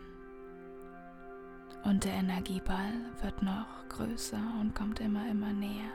Und 1.84 2.04
der 2.04 2.14
Energieball 2.14 2.94
wird 3.22 3.42
noch 3.42 3.66
größer 3.90 4.42
und 4.60 4.76
kommt 4.76 5.00
immer, 5.00 5.28
immer 5.30 5.52
näher. 5.52 5.92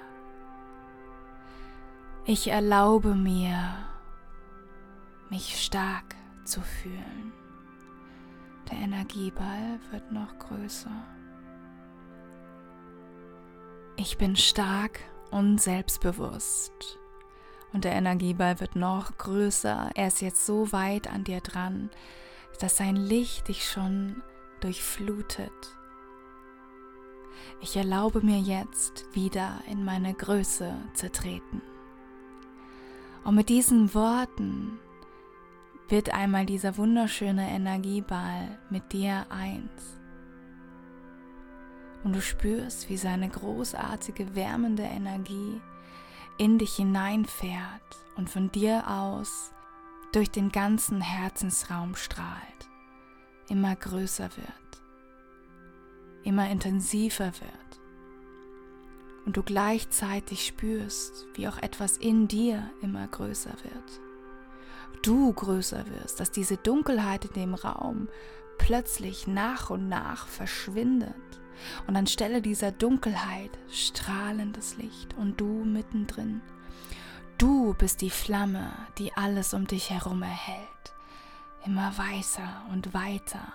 Ich 2.25 2.49
erlaube 2.49 3.15
mir, 3.15 3.57
mich 5.31 5.65
stark 5.65 6.17
zu 6.45 6.61
fühlen. 6.61 7.33
Der 8.71 8.79
Energieball 8.79 9.79
wird 9.93 10.11
noch 10.11 10.37
größer. 10.39 11.05
Ich 13.97 14.19
bin 14.19 14.35
stark 14.35 15.01
und 15.31 15.61
selbstbewusst. 15.61 16.99
Und 17.73 17.85
der 17.85 17.93
Energieball 17.93 18.61
wird 18.61 18.77
noch 18.77 19.19
größer. 19.19 19.91
Er 19.95 20.07
ist 20.07 20.23
jetzt 20.23 20.47
so 20.47 20.73
weit 20.73 21.09
an 21.09 21.25
dir 21.25 21.41
dran, 21.41 21.91
dass 22.61 22.77
sein 22.77 22.97
Licht 22.97 23.49
dich 23.49 23.69
schon 23.69 24.23
durchflutet. 24.61 25.53
Ich 27.61 27.77
erlaube 27.77 28.21
mir 28.21 28.39
jetzt 28.39 29.05
wieder 29.15 29.61
in 29.71 29.85
meine 29.85 30.15
Größe 30.15 30.75
zu 30.95 31.11
treten. 31.11 31.63
Und 33.25 33.35
mit 33.35 33.49
diesen 33.49 33.93
Worten 33.95 34.79
wird 35.89 36.13
einmal 36.15 36.47
dieser 36.47 36.77
wunderschöne 36.77 37.49
Energieball 37.49 38.59
mit 38.71 38.93
dir 38.93 39.27
eins. 39.31 40.01
Und 42.05 42.15
du 42.15 42.21
spürst, 42.21 42.89
wie 42.89 42.97
seine 42.97 43.29
großartige 43.29 44.35
wärmende 44.35 44.85
Energie 44.85 45.61
in 46.39 46.59
dich 46.59 46.77
hineinfährt 46.77 47.83
und 48.17 48.31
von 48.31 48.51
dir 48.53 48.89
aus 48.89 49.53
durch 50.13 50.31
den 50.31 50.51
ganzen 50.51 51.01
Herzensraum 51.01 51.95
strahlt, 51.95 52.69
immer 53.49 53.75
größer 53.77 54.31
wird, 54.37 54.83
immer 56.25 56.49
intensiver 56.51 57.27
wird 57.27 57.81
und 59.27 59.37
du 59.37 59.43
gleichzeitig 59.43 60.47
spürst, 60.47 61.27
wie 61.35 61.49
auch 61.49 61.59
etwas 61.59 61.97
in 61.97 62.29
dir 62.29 62.71
immer 62.81 63.07
größer 63.09 63.55
wird. 63.65 64.01
Du 65.03 65.33
größer 65.33 65.85
wirst, 65.89 66.21
dass 66.21 66.31
diese 66.31 66.57
Dunkelheit 66.57 67.27
in 67.27 67.33
dem 67.33 67.55
Raum 67.55 68.09
plötzlich 68.59 69.27
nach 69.27 69.69
und 69.71 69.89
nach 69.89 70.27
verschwindet 70.27 71.15
Und 71.87 71.97
anstelle 71.97 72.43
dieser 72.43 72.73
Dunkelheit 72.73 73.51
strahlendes 73.71 74.77
Licht 74.77 75.15
und 75.17 75.41
du 75.41 75.65
mittendrin. 75.65 76.41
Du 77.39 77.75
bist 77.75 78.01
die 78.01 78.11
Flamme, 78.11 78.73
die 78.99 79.13
alles 79.15 79.53
um 79.53 79.67
dich 79.67 79.91
herum 79.91 80.23
erhält. 80.23 80.67
Immer 81.65 81.97
weißer 81.97 82.67
und 82.73 82.95
weiter. 82.95 83.53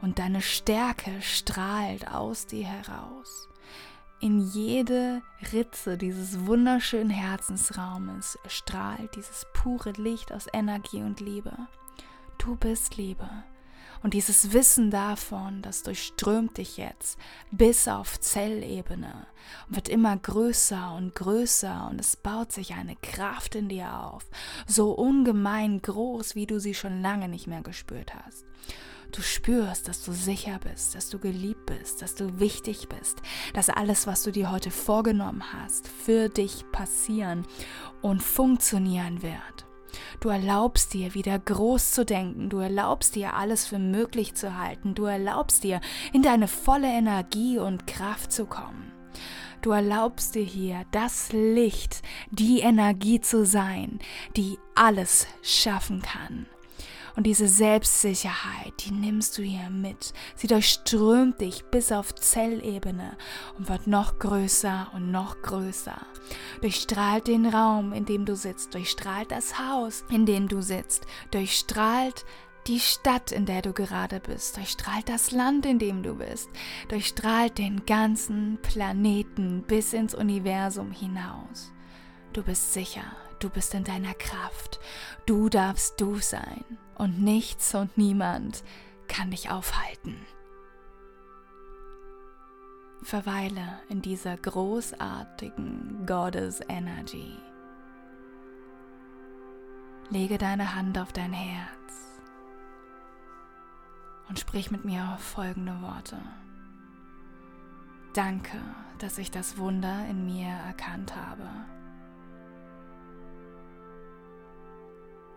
Und 0.00 0.18
deine 0.18 0.40
Stärke 0.40 1.20
strahlt 1.20 2.08
aus 2.12 2.46
dir 2.46 2.66
heraus. 2.66 3.48
In 4.20 4.40
jede 4.40 5.22
Ritze 5.52 5.96
dieses 5.96 6.46
wunderschönen 6.46 7.10
Herzensraumes 7.10 8.38
strahlt 8.46 9.16
dieses 9.16 9.46
pure 9.54 9.92
Licht 9.92 10.32
aus 10.32 10.46
Energie 10.52 11.02
und 11.02 11.20
Liebe. 11.20 11.52
Du 12.36 12.56
bist 12.56 12.96
Liebe. 12.96 13.28
Und 14.02 14.14
dieses 14.14 14.52
Wissen 14.52 14.90
davon, 14.90 15.60
das 15.62 15.82
durchströmt 15.82 16.56
dich 16.56 16.78
jetzt 16.78 17.18
bis 17.50 17.86
auf 17.86 18.18
Zellebene 18.18 19.26
und 19.68 19.76
wird 19.76 19.88
immer 19.88 20.16
größer 20.16 20.94
und 20.96 21.14
größer 21.14 21.88
und 21.90 22.00
es 22.00 22.16
baut 22.16 22.50
sich 22.52 22.74
eine 22.74 22.96
Kraft 22.96 23.54
in 23.54 23.68
dir 23.68 23.94
auf, 23.94 24.24
so 24.66 24.92
ungemein 24.92 25.82
groß, 25.82 26.34
wie 26.34 26.46
du 26.46 26.58
sie 26.58 26.74
schon 26.74 27.02
lange 27.02 27.28
nicht 27.28 27.46
mehr 27.46 27.62
gespürt 27.62 28.14
hast. 28.14 28.46
Du 29.12 29.22
spürst, 29.22 29.88
dass 29.88 30.04
du 30.04 30.12
sicher 30.12 30.60
bist, 30.60 30.94
dass 30.94 31.10
du 31.10 31.18
geliebt 31.18 31.66
bist, 31.66 32.00
dass 32.00 32.14
du 32.14 32.38
wichtig 32.38 32.88
bist, 32.88 33.20
dass 33.54 33.68
alles, 33.68 34.06
was 34.06 34.22
du 34.22 34.30
dir 34.30 34.52
heute 34.52 34.70
vorgenommen 34.70 35.42
hast, 35.52 35.88
für 35.88 36.28
dich 36.28 36.64
passieren 36.70 37.44
und 38.02 38.22
funktionieren 38.22 39.22
wird. 39.22 39.69
Du 40.20 40.28
erlaubst 40.28 40.94
dir 40.94 41.14
wieder 41.14 41.38
groß 41.38 41.92
zu 41.92 42.04
denken, 42.04 42.48
du 42.48 42.58
erlaubst 42.58 43.14
dir 43.14 43.34
alles 43.34 43.66
für 43.66 43.78
möglich 43.78 44.34
zu 44.34 44.58
halten, 44.58 44.94
du 44.94 45.04
erlaubst 45.04 45.64
dir 45.64 45.80
in 46.12 46.22
deine 46.22 46.48
volle 46.48 46.88
Energie 46.88 47.58
und 47.58 47.86
Kraft 47.86 48.32
zu 48.32 48.46
kommen. 48.46 48.92
Du 49.62 49.72
erlaubst 49.72 50.34
dir 50.34 50.44
hier 50.44 50.84
das 50.90 51.32
Licht, 51.32 52.02
die 52.30 52.60
Energie 52.60 53.20
zu 53.20 53.44
sein, 53.44 53.98
die 54.36 54.58
alles 54.74 55.26
schaffen 55.42 56.00
kann. 56.00 56.46
Und 57.16 57.24
diese 57.24 57.48
Selbstsicherheit, 57.48 58.72
die 58.80 58.92
nimmst 58.92 59.36
du 59.38 59.42
hier 59.42 59.70
mit. 59.70 60.12
Sie 60.36 60.46
durchströmt 60.46 61.40
dich 61.40 61.64
bis 61.64 61.92
auf 61.92 62.14
Zellebene 62.14 63.16
und 63.58 63.68
wird 63.68 63.86
noch 63.86 64.18
größer 64.18 64.88
und 64.94 65.10
noch 65.10 65.42
größer. 65.42 66.00
Durchstrahlt 66.60 67.26
den 67.26 67.46
Raum, 67.46 67.92
in 67.92 68.04
dem 68.04 68.24
du 68.24 68.36
sitzt, 68.36 68.74
durchstrahlt 68.74 69.30
das 69.30 69.58
Haus, 69.58 70.04
in 70.10 70.26
dem 70.26 70.48
du 70.48 70.62
sitzt, 70.62 71.06
durchstrahlt 71.30 72.24
die 72.66 72.80
Stadt, 72.80 73.32
in 73.32 73.46
der 73.46 73.62
du 73.62 73.72
gerade 73.72 74.20
bist, 74.20 74.56
durchstrahlt 74.56 75.08
das 75.08 75.30
Land, 75.30 75.66
in 75.66 75.78
dem 75.78 76.02
du 76.02 76.14
bist, 76.16 76.50
durchstrahlt 76.88 77.58
den 77.58 77.86
ganzen 77.86 78.58
Planeten 78.62 79.64
bis 79.66 79.92
ins 79.92 80.14
Universum 80.14 80.92
hinaus. 80.92 81.72
Du 82.32 82.42
bist 82.42 82.72
sicher, 82.72 83.16
du 83.40 83.48
bist 83.48 83.74
in 83.74 83.84
deiner 83.84 84.14
Kraft, 84.14 84.78
du 85.26 85.48
darfst 85.48 86.00
du 86.00 86.18
sein 86.18 86.64
und 87.00 87.18
nichts 87.18 87.74
und 87.74 87.96
niemand 87.96 88.62
kann 89.08 89.30
dich 89.30 89.50
aufhalten. 89.50 90.16
Verweile 93.02 93.80
in 93.88 94.02
dieser 94.02 94.36
großartigen 94.36 96.04
Goddess 96.04 96.60
Energy. 96.68 97.38
Lege 100.10 100.36
deine 100.36 100.74
Hand 100.74 100.98
auf 100.98 101.10
dein 101.14 101.32
Herz 101.32 102.20
und 104.28 104.38
sprich 104.38 104.70
mit 104.70 104.84
mir 104.84 105.16
folgende 105.20 105.80
Worte. 105.80 106.18
Danke, 108.12 108.58
dass 108.98 109.16
ich 109.16 109.30
das 109.30 109.56
Wunder 109.56 110.06
in 110.10 110.26
mir 110.26 110.48
erkannt 110.48 111.16
habe. 111.16 111.48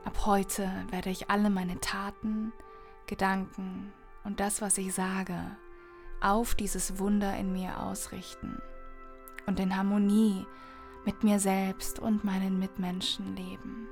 Ab 0.06 0.26
heute 0.26 0.70
werde 0.90 1.10
ich 1.10 1.30
alle 1.30 1.50
meine 1.50 1.80
Taten, 1.80 2.52
Gedanken 3.08 3.94
und 4.24 4.40
das, 4.40 4.62
was 4.62 4.78
ich 4.78 4.94
sage, 4.94 5.36
auf 6.22 6.56
dieses 6.56 7.00
Wunder 7.00 7.36
in 7.38 7.52
mir 7.54 7.80
ausrichten 7.82 8.62
und 9.46 9.60
in 9.60 9.76
Harmonie 9.76 10.46
mit 11.06 11.24
mir 11.24 11.40
selbst 11.40 12.00
und 12.00 12.24
meinen 12.24 12.60
Mitmenschen 12.60 13.36
leben. 13.36 13.88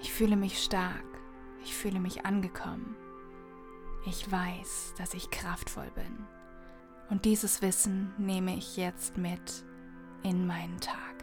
Ich 0.00 0.12
fühle 0.12 0.36
mich 0.36 0.62
stark, 0.62 1.04
ich 1.62 1.74
fühle 1.74 2.00
mich 2.00 2.26
angekommen. 2.26 2.96
Ich 4.06 4.30
weiß, 4.30 4.94
dass 4.98 5.14
ich 5.14 5.30
kraftvoll 5.30 5.90
bin. 5.94 6.26
Und 7.08 7.24
dieses 7.24 7.62
Wissen 7.62 8.12
nehme 8.18 8.54
ich 8.54 8.76
jetzt 8.76 9.16
mit 9.16 9.64
in 10.22 10.46
meinen 10.46 10.78
Tag. 10.80 11.13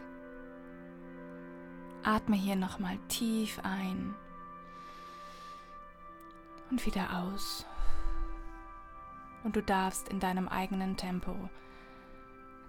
Atme 2.04 2.36
hier 2.36 2.56
nochmal 2.56 2.98
tief 3.08 3.60
ein 3.62 4.14
und 6.70 6.84
wieder 6.86 7.22
aus. 7.22 7.66
Und 9.44 9.56
du 9.56 9.62
darfst 9.62 10.08
in 10.08 10.20
deinem 10.20 10.48
eigenen 10.48 10.96
Tempo 10.96 11.34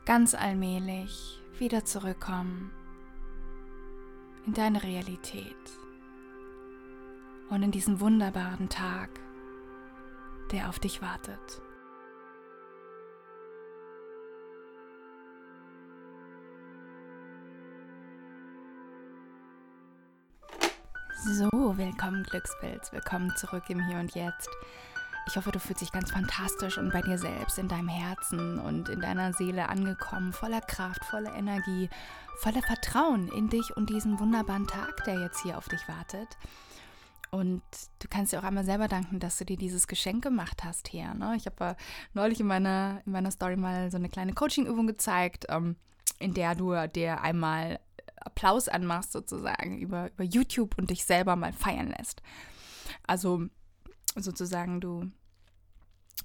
ganz 0.05 0.33
allmählich 0.33 1.41
wieder 1.57 1.85
zurückkommen 1.85 2.71
in 4.45 4.53
deine 4.53 4.83
Realität 4.83 5.55
und 7.49 7.63
in 7.63 7.71
diesen 7.71 7.99
wunderbaren 7.99 8.69
Tag, 8.69 9.09
der 10.51 10.69
auf 10.69 10.79
dich 10.79 11.01
wartet. 11.01 11.61
So, 21.25 21.49
willkommen 21.77 22.23
Glückspilz, 22.23 22.91
willkommen 22.91 23.33
zurück 23.37 23.69
im 23.69 23.81
Hier 23.87 23.97
und 23.97 24.13
Jetzt. 24.13 24.49
Ich 25.25 25.37
hoffe, 25.37 25.53
du 25.53 25.59
fühlst 25.59 25.79
dich 25.79 25.93
ganz 25.93 26.11
fantastisch 26.11 26.77
und 26.77 26.91
bei 26.91 27.01
dir 27.01 27.17
selbst, 27.17 27.57
in 27.57 27.69
deinem 27.69 27.87
Herzen 27.87 28.59
und 28.59 28.89
in 28.89 28.99
deiner 28.99 29.31
Seele 29.31 29.69
angekommen, 29.69 30.33
voller 30.33 30.59
Kraft, 30.59 31.05
voller 31.05 31.33
Energie, 31.33 31.89
voller 32.39 32.61
Vertrauen 32.61 33.29
in 33.29 33.47
dich 33.47 33.75
und 33.77 33.89
diesen 33.89 34.19
wunderbaren 34.19 34.67
Tag, 34.67 35.05
der 35.05 35.21
jetzt 35.21 35.41
hier 35.43 35.57
auf 35.57 35.69
dich 35.69 35.87
wartet. 35.87 36.27
Und 37.31 37.61
du 37.99 38.09
kannst 38.09 38.33
dir 38.33 38.39
auch 38.39 38.43
einmal 38.43 38.65
selber 38.65 38.89
danken, 38.89 39.21
dass 39.21 39.37
du 39.37 39.45
dir 39.45 39.57
dieses 39.57 39.87
Geschenk 39.87 40.23
gemacht 40.23 40.65
hast 40.65 40.89
hier. 40.89 41.13
Ne? 41.13 41.35
Ich 41.37 41.45
habe 41.45 41.77
neulich 42.13 42.41
in 42.41 42.47
meiner, 42.47 43.01
in 43.05 43.13
meiner 43.13 43.31
Story 43.31 43.55
mal 43.55 43.89
so 43.91 43.97
eine 43.97 44.09
kleine 44.09 44.33
Coaching-Übung 44.33 44.87
gezeigt, 44.87 45.45
ähm, 45.47 45.77
in 46.19 46.33
der 46.33 46.53
du 46.53 46.75
dir 46.87 47.21
einmal 47.21 47.79
Applaus 48.25 48.67
anmachst 48.67 49.11
sozusagen 49.11 49.77
über, 49.77 50.11
über 50.11 50.23
YouTube 50.23 50.77
und 50.77 50.89
dich 50.89 51.05
selber 51.05 51.35
mal 51.35 51.53
feiern 51.53 51.93
lässt. 51.97 52.21
Also 53.05 53.47
sozusagen 54.15 54.81
du 54.81 55.11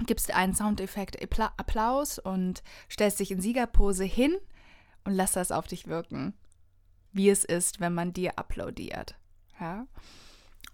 gibst 0.07 0.33
einen 0.33 0.55
Soundeffekt 0.55 1.17
Applaus 1.57 2.19
und 2.19 2.63
stellst 2.91 3.21
dich 3.21 3.31
in 3.31 3.41
Siegerpose 3.41 4.05
hin 4.05 4.37
und 5.05 5.15
lass 5.15 5.33
das 5.33 5.51
auf 5.51 5.67
dich 5.67 5.87
wirken, 5.87 6.35
wie 7.13 7.31
es 7.31 7.45
ist, 7.45 7.81
wenn 7.81 7.95
man 7.95 8.13
dir 8.13 8.39
applaudiert. 8.39 9.17
Ja? 9.61 9.87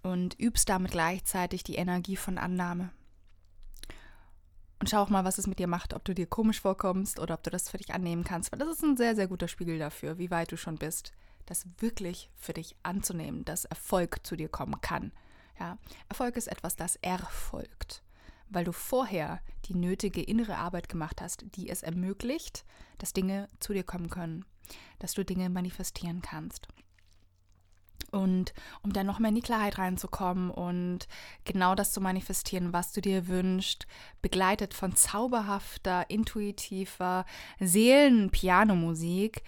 Und 0.02 0.38
übst 0.38 0.68
damit 0.68 0.90
gleichzeitig 0.90 1.62
die 1.64 1.76
Energie 1.76 2.16
von 2.16 2.36
Annahme. 2.36 2.90
Und 4.84 4.90
schau 4.90 5.00
auch 5.00 5.08
mal, 5.08 5.24
was 5.24 5.38
es 5.38 5.46
mit 5.46 5.58
dir 5.58 5.66
macht, 5.66 5.94
ob 5.94 6.04
du 6.04 6.14
dir 6.14 6.26
komisch 6.26 6.60
vorkommst 6.60 7.18
oder 7.18 7.32
ob 7.32 7.42
du 7.42 7.48
das 7.48 7.70
für 7.70 7.78
dich 7.78 7.94
annehmen 7.94 8.22
kannst, 8.22 8.52
weil 8.52 8.58
das 8.58 8.68
ist 8.68 8.82
ein 8.82 8.98
sehr, 8.98 9.16
sehr 9.16 9.28
guter 9.28 9.48
Spiegel 9.48 9.78
dafür, 9.78 10.18
wie 10.18 10.30
weit 10.30 10.52
du 10.52 10.58
schon 10.58 10.76
bist, 10.76 11.12
das 11.46 11.64
wirklich 11.78 12.28
für 12.36 12.52
dich 12.52 12.76
anzunehmen, 12.82 13.46
dass 13.46 13.64
Erfolg 13.64 14.18
zu 14.26 14.36
dir 14.36 14.50
kommen 14.50 14.82
kann. 14.82 15.12
Ja, 15.58 15.78
Erfolg 16.10 16.36
ist 16.36 16.48
etwas, 16.48 16.76
das 16.76 16.96
erfolgt, 16.96 18.02
weil 18.50 18.66
du 18.66 18.72
vorher 18.72 19.40
die 19.64 19.74
nötige 19.74 20.20
innere 20.20 20.58
Arbeit 20.58 20.90
gemacht 20.90 21.22
hast, 21.22 21.46
die 21.54 21.70
es 21.70 21.82
ermöglicht, 21.82 22.66
dass 22.98 23.14
Dinge 23.14 23.48
zu 23.60 23.72
dir 23.72 23.84
kommen 23.84 24.10
können, 24.10 24.44
dass 24.98 25.14
du 25.14 25.24
Dinge 25.24 25.48
manifestieren 25.48 26.20
kannst. 26.20 26.68
Und 28.14 28.54
um 28.82 28.92
dann 28.92 29.06
noch 29.06 29.18
mehr 29.18 29.30
in 29.30 29.34
die 29.34 29.40
Klarheit 29.40 29.78
reinzukommen 29.78 30.50
und 30.50 31.08
genau 31.44 31.74
das 31.74 31.92
zu 31.92 32.00
manifestieren, 32.00 32.72
was 32.72 32.92
du 32.92 33.00
dir 33.00 33.26
wünschst, 33.26 33.86
begleitet 34.22 34.72
von 34.72 34.94
zauberhafter, 34.94 36.08
intuitiver 36.08 37.24
Seelenpianomusik, 37.58 39.42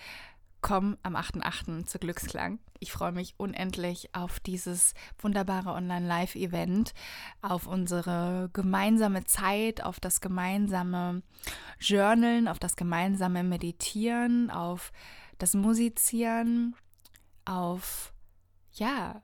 komm 0.61 0.97
am 1.05 1.15
8.8. 1.15 1.87
zu 1.87 2.01
Glücksklang. 2.01 2.59
Ich 2.81 2.91
freue 2.91 3.13
mich 3.13 3.35
unendlich 3.39 4.15
auf 4.15 4.41
dieses 4.41 4.95
wunderbare 5.19 5.71
Online-Live-Event, 5.71 6.93
auf 7.41 7.69
unsere 7.69 8.51
gemeinsame 8.53 9.25
Zeit, 9.25 9.85
auf 9.85 10.01
das 10.01 10.21
gemeinsame 10.21 11.23
Journalen, 11.79 12.49
auf 12.49 12.59
das 12.59 12.75
gemeinsame 12.75 13.45
Meditieren, 13.45 14.51
auf 14.51 14.93
das 15.39 15.55
Musizieren, 15.55 16.75
auf 17.45 18.13
ja, 18.79 19.23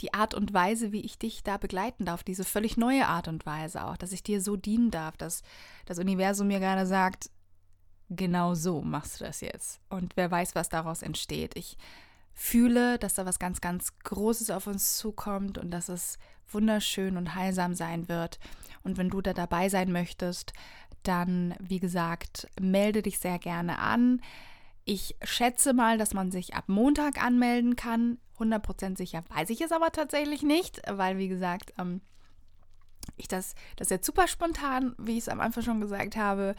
die 0.00 0.14
Art 0.14 0.34
und 0.34 0.52
Weise, 0.52 0.92
wie 0.92 1.00
ich 1.00 1.18
dich 1.18 1.42
da 1.42 1.56
begleiten 1.56 2.04
darf, 2.04 2.22
diese 2.22 2.44
völlig 2.44 2.76
neue 2.76 3.06
Art 3.06 3.28
und 3.28 3.46
Weise 3.46 3.84
auch, 3.84 3.96
dass 3.96 4.12
ich 4.12 4.22
dir 4.22 4.40
so 4.40 4.56
dienen 4.56 4.90
darf, 4.90 5.16
dass 5.16 5.42
das 5.86 5.98
Universum 5.98 6.46
mir 6.46 6.60
gerade 6.60 6.86
sagt, 6.86 7.30
genau 8.08 8.54
so 8.54 8.80
machst 8.80 9.20
du 9.20 9.24
das 9.24 9.40
jetzt. 9.40 9.80
Und 9.88 10.16
wer 10.16 10.30
weiß, 10.30 10.54
was 10.54 10.68
daraus 10.68 11.02
entsteht. 11.02 11.56
Ich 11.56 11.76
fühle, 12.32 12.98
dass 12.98 13.14
da 13.14 13.26
was 13.26 13.40
ganz, 13.40 13.60
ganz 13.60 13.98
Großes 14.04 14.50
auf 14.50 14.68
uns 14.68 14.96
zukommt 14.96 15.58
und 15.58 15.72
dass 15.72 15.88
es 15.88 16.18
wunderschön 16.48 17.16
und 17.16 17.34
heilsam 17.34 17.74
sein 17.74 18.08
wird. 18.08 18.38
Und 18.84 18.96
wenn 18.96 19.10
du 19.10 19.20
da 19.20 19.32
dabei 19.34 19.68
sein 19.68 19.90
möchtest, 19.90 20.52
dann, 21.02 21.54
wie 21.58 21.80
gesagt, 21.80 22.48
melde 22.60 23.02
dich 23.02 23.18
sehr 23.18 23.38
gerne 23.38 23.78
an. 23.78 24.22
Ich 24.84 25.16
schätze 25.22 25.74
mal, 25.74 25.98
dass 25.98 26.14
man 26.14 26.30
sich 26.30 26.54
ab 26.54 26.68
Montag 26.68 27.22
anmelden 27.22 27.76
kann. 27.76 28.18
100% 28.38 28.96
sicher 28.96 29.24
weiß 29.28 29.50
ich 29.50 29.60
es 29.60 29.72
aber 29.72 29.90
tatsächlich 29.90 30.42
nicht, 30.42 30.80
weil, 30.88 31.18
wie 31.18 31.28
gesagt, 31.28 31.72
ähm, 31.78 32.00
ich 33.16 33.28
das, 33.28 33.54
das 33.76 33.86
ist 33.86 33.90
jetzt 33.90 34.06
super 34.06 34.28
spontan, 34.28 34.94
wie 34.98 35.12
ich 35.12 35.18
es 35.18 35.28
am 35.28 35.40
Anfang 35.40 35.62
schon 35.62 35.80
gesagt 35.80 36.16
habe. 36.16 36.54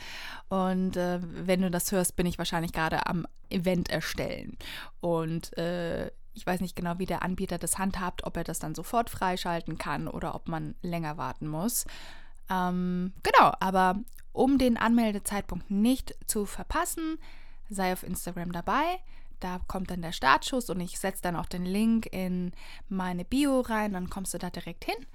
Und 0.50 0.98
äh, 0.98 1.20
wenn 1.22 1.62
du 1.62 1.72
das 1.72 1.92
hörst, 1.92 2.16
bin 2.16 2.26
ich 2.26 2.38
wahrscheinlich 2.38 2.74
gerade 2.74 3.06
am 3.08 3.28
Event 3.50 3.90
erstellen. 3.90 4.58
Und 5.00 5.58
äh, 5.58 6.12
ich 6.34 6.46
weiß 6.46 6.62
nicht 6.62 6.76
genau, 6.76 6.98
wie 6.98 7.06
der 7.06 7.24
Anbieter 7.24 7.58
das 7.58 7.78
handhabt, 7.78 8.24
ob 8.24 8.38
er 8.38 8.44
das 8.44 8.60
dann 8.60 8.76
sofort 8.76 9.10
freischalten 9.10 9.78
kann 9.78 10.08
oder 10.08 10.36
ob 10.36 10.48
man 10.48 10.76
länger 10.82 11.18
warten 11.18 11.48
muss. 11.48 11.86
Ähm, 12.50 13.14
genau, 13.24 13.54
aber 13.60 14.00
um 14.32 14.58
den 14.58 14.78
Anmeldezeitpunkt 14.78 15.70
nicht 15.70 16.16
zu 16.28 16.46
verpassen, 16.46 17.20
sei 17.70 17.94
auf 17.94 18.04
Instagram 18.04 18.52
dabei. 18.52 19.00
Da 19.40 19.60
kommt 19.68 19.92
dann 19.92 20.02
der 20.02 20.12
Startschuss 20.12 20.70
und 20.70 20.80
ich 20.80 21.00
setze 21.00 21.22
dann 21.22 21.36
auch 21.36 21.46
den 21.46 21.66
Link 21.66 22.08
in 22.12 22.52
meine 22.88 23.26
Bio 23.26 23.62
rein, 23.62 23.94
dann 23.94 24.10
kommst 24.10 24.34
du 24.34 24.38
da 24.38 24.50
direkt 24.50 24.86
hin 24.86 25.06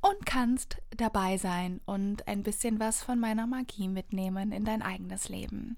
und 0.00 0.24
kannst 0.24 0.78
dabei 0.96 1.36
sein 1.36 1.80
und 1.84 2.26
ein 2.26 2.42
bisschen 2.42 2.80
was 2.80 3.02
von 3.02 3.20
meiner 3.20 3.46
Magie 3.46 3.88
mitnehmen 3.88 4.52
in 4.52 4.64
dein 4.64 4.82
eigenes 4.82 5.28
Leben. 5.28 5.76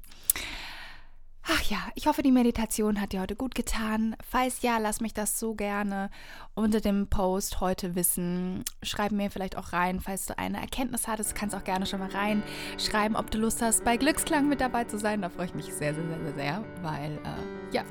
Ach 1.44 1.62
ja, 1.62 1.78
ich 1.96 2.06
hoffe, 2.06 2.22
die 2.22 2.30
Meditation 2.30 3.00
hat 3.00 3.12
dir 3.12 3.20
heute 3.20 3.34
gut 3.34 3.56
getan. 3.56 4.14
Falls 4.24 4.62
ja, 4.62 4.78
lass 4.78 5.00
mich 5.00 5.12
das 5.12 5.40
so 5.40 5.54
gerne 5.54 6.08
unter 6.54 6.80
dem 6.80 7.08
Post 7.08 7.60
heute 7.60 7.96
wissen. 7.96 8.64
Schreib 8.82 9.10
mir 9.10 9.28
vielleicht 9.30 9.56
auch 9.56 9.72
rein, 9.72 10.00
falls 10.00 10.26
du 10.26 10.38
eine 10.38 10.60
Erkenntnis 10.60 11.08
hattest. 11.08 11.34
Kannst 11.34 11.56
auch 11.56 11.64
gerne 11.64 11.86
schon 11.86 11.98
mal 11.98 12.10
reinschreiben, 12.10 13.16
ob 13.16 13.30
du 13.32 13.38
Lust 13.38 13.60
hast, 13.60 13.84
bei 13.84 13.96
Glücksklang 13.96 14.48
mit 14.48 14.60
dabei 14.60 14.84
zu 14.84 14.98
sein. 14.98 15.20
Da 15.20 15.30
freue 15.30 15.46
ich 15.46 15.54
mich 15.54 15.66
sehr, 15.66 15.94
sehr, 15.94 16.06
sehr, 16.06 16.20
sehr, 16.20 16.34
sehr 16.34 16.64
weil, 16.82 17.14
äh, 17.24 17.74
ja, 17.74 17.82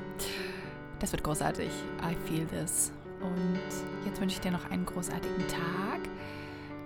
das 0.98 1.12
wird 1.12 1.22
großartig. 1.22 1.70
I 2.02 2.16
feel 2.26 2.46
this. 2.46 2.90
Und 3.20 3.60
jetzt 4.06 4.20
wünsche 4.20 4.36
ich 4.36 4.40
dir 4.40 4.50
noch 4.50 4.70
einen 4.70 4.86
großartigen 4.86 5.46
Tag. 5.48 6.00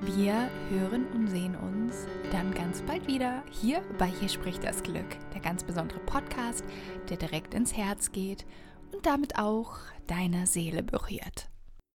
Wir 0.02 0.50
hören 0.68 1.06
und 1.14 1.28
sehen 1.28 1.56
uns 1.56 2.06
dann 2.30 2.52
ganz 2.52 2.82
bald 2.82 3.06
wieder 3.06 3.42
hier 3.50 3.80
bei 3.98 4.06
Hier 4.06 4.28
spricht 4.28 4.62
das 4.62 4.82
Glück, 4.82 5.16
der 5.32 5.40
ganz 5.40 5.64
besondere 5.64 6.00
Podcast, 6.00 6.64
der 7.08 7.16
direkt 7.16 7.54
ins 7.54 7.74
Herz 7.76 8.12
geht 8.12 8.44
und 8.92 9.06
damit 9.06 9.38
auch 9.38 9.78
deine 10.06 10.46
Seele 10.46 10.82
berührt. 10.82 11.48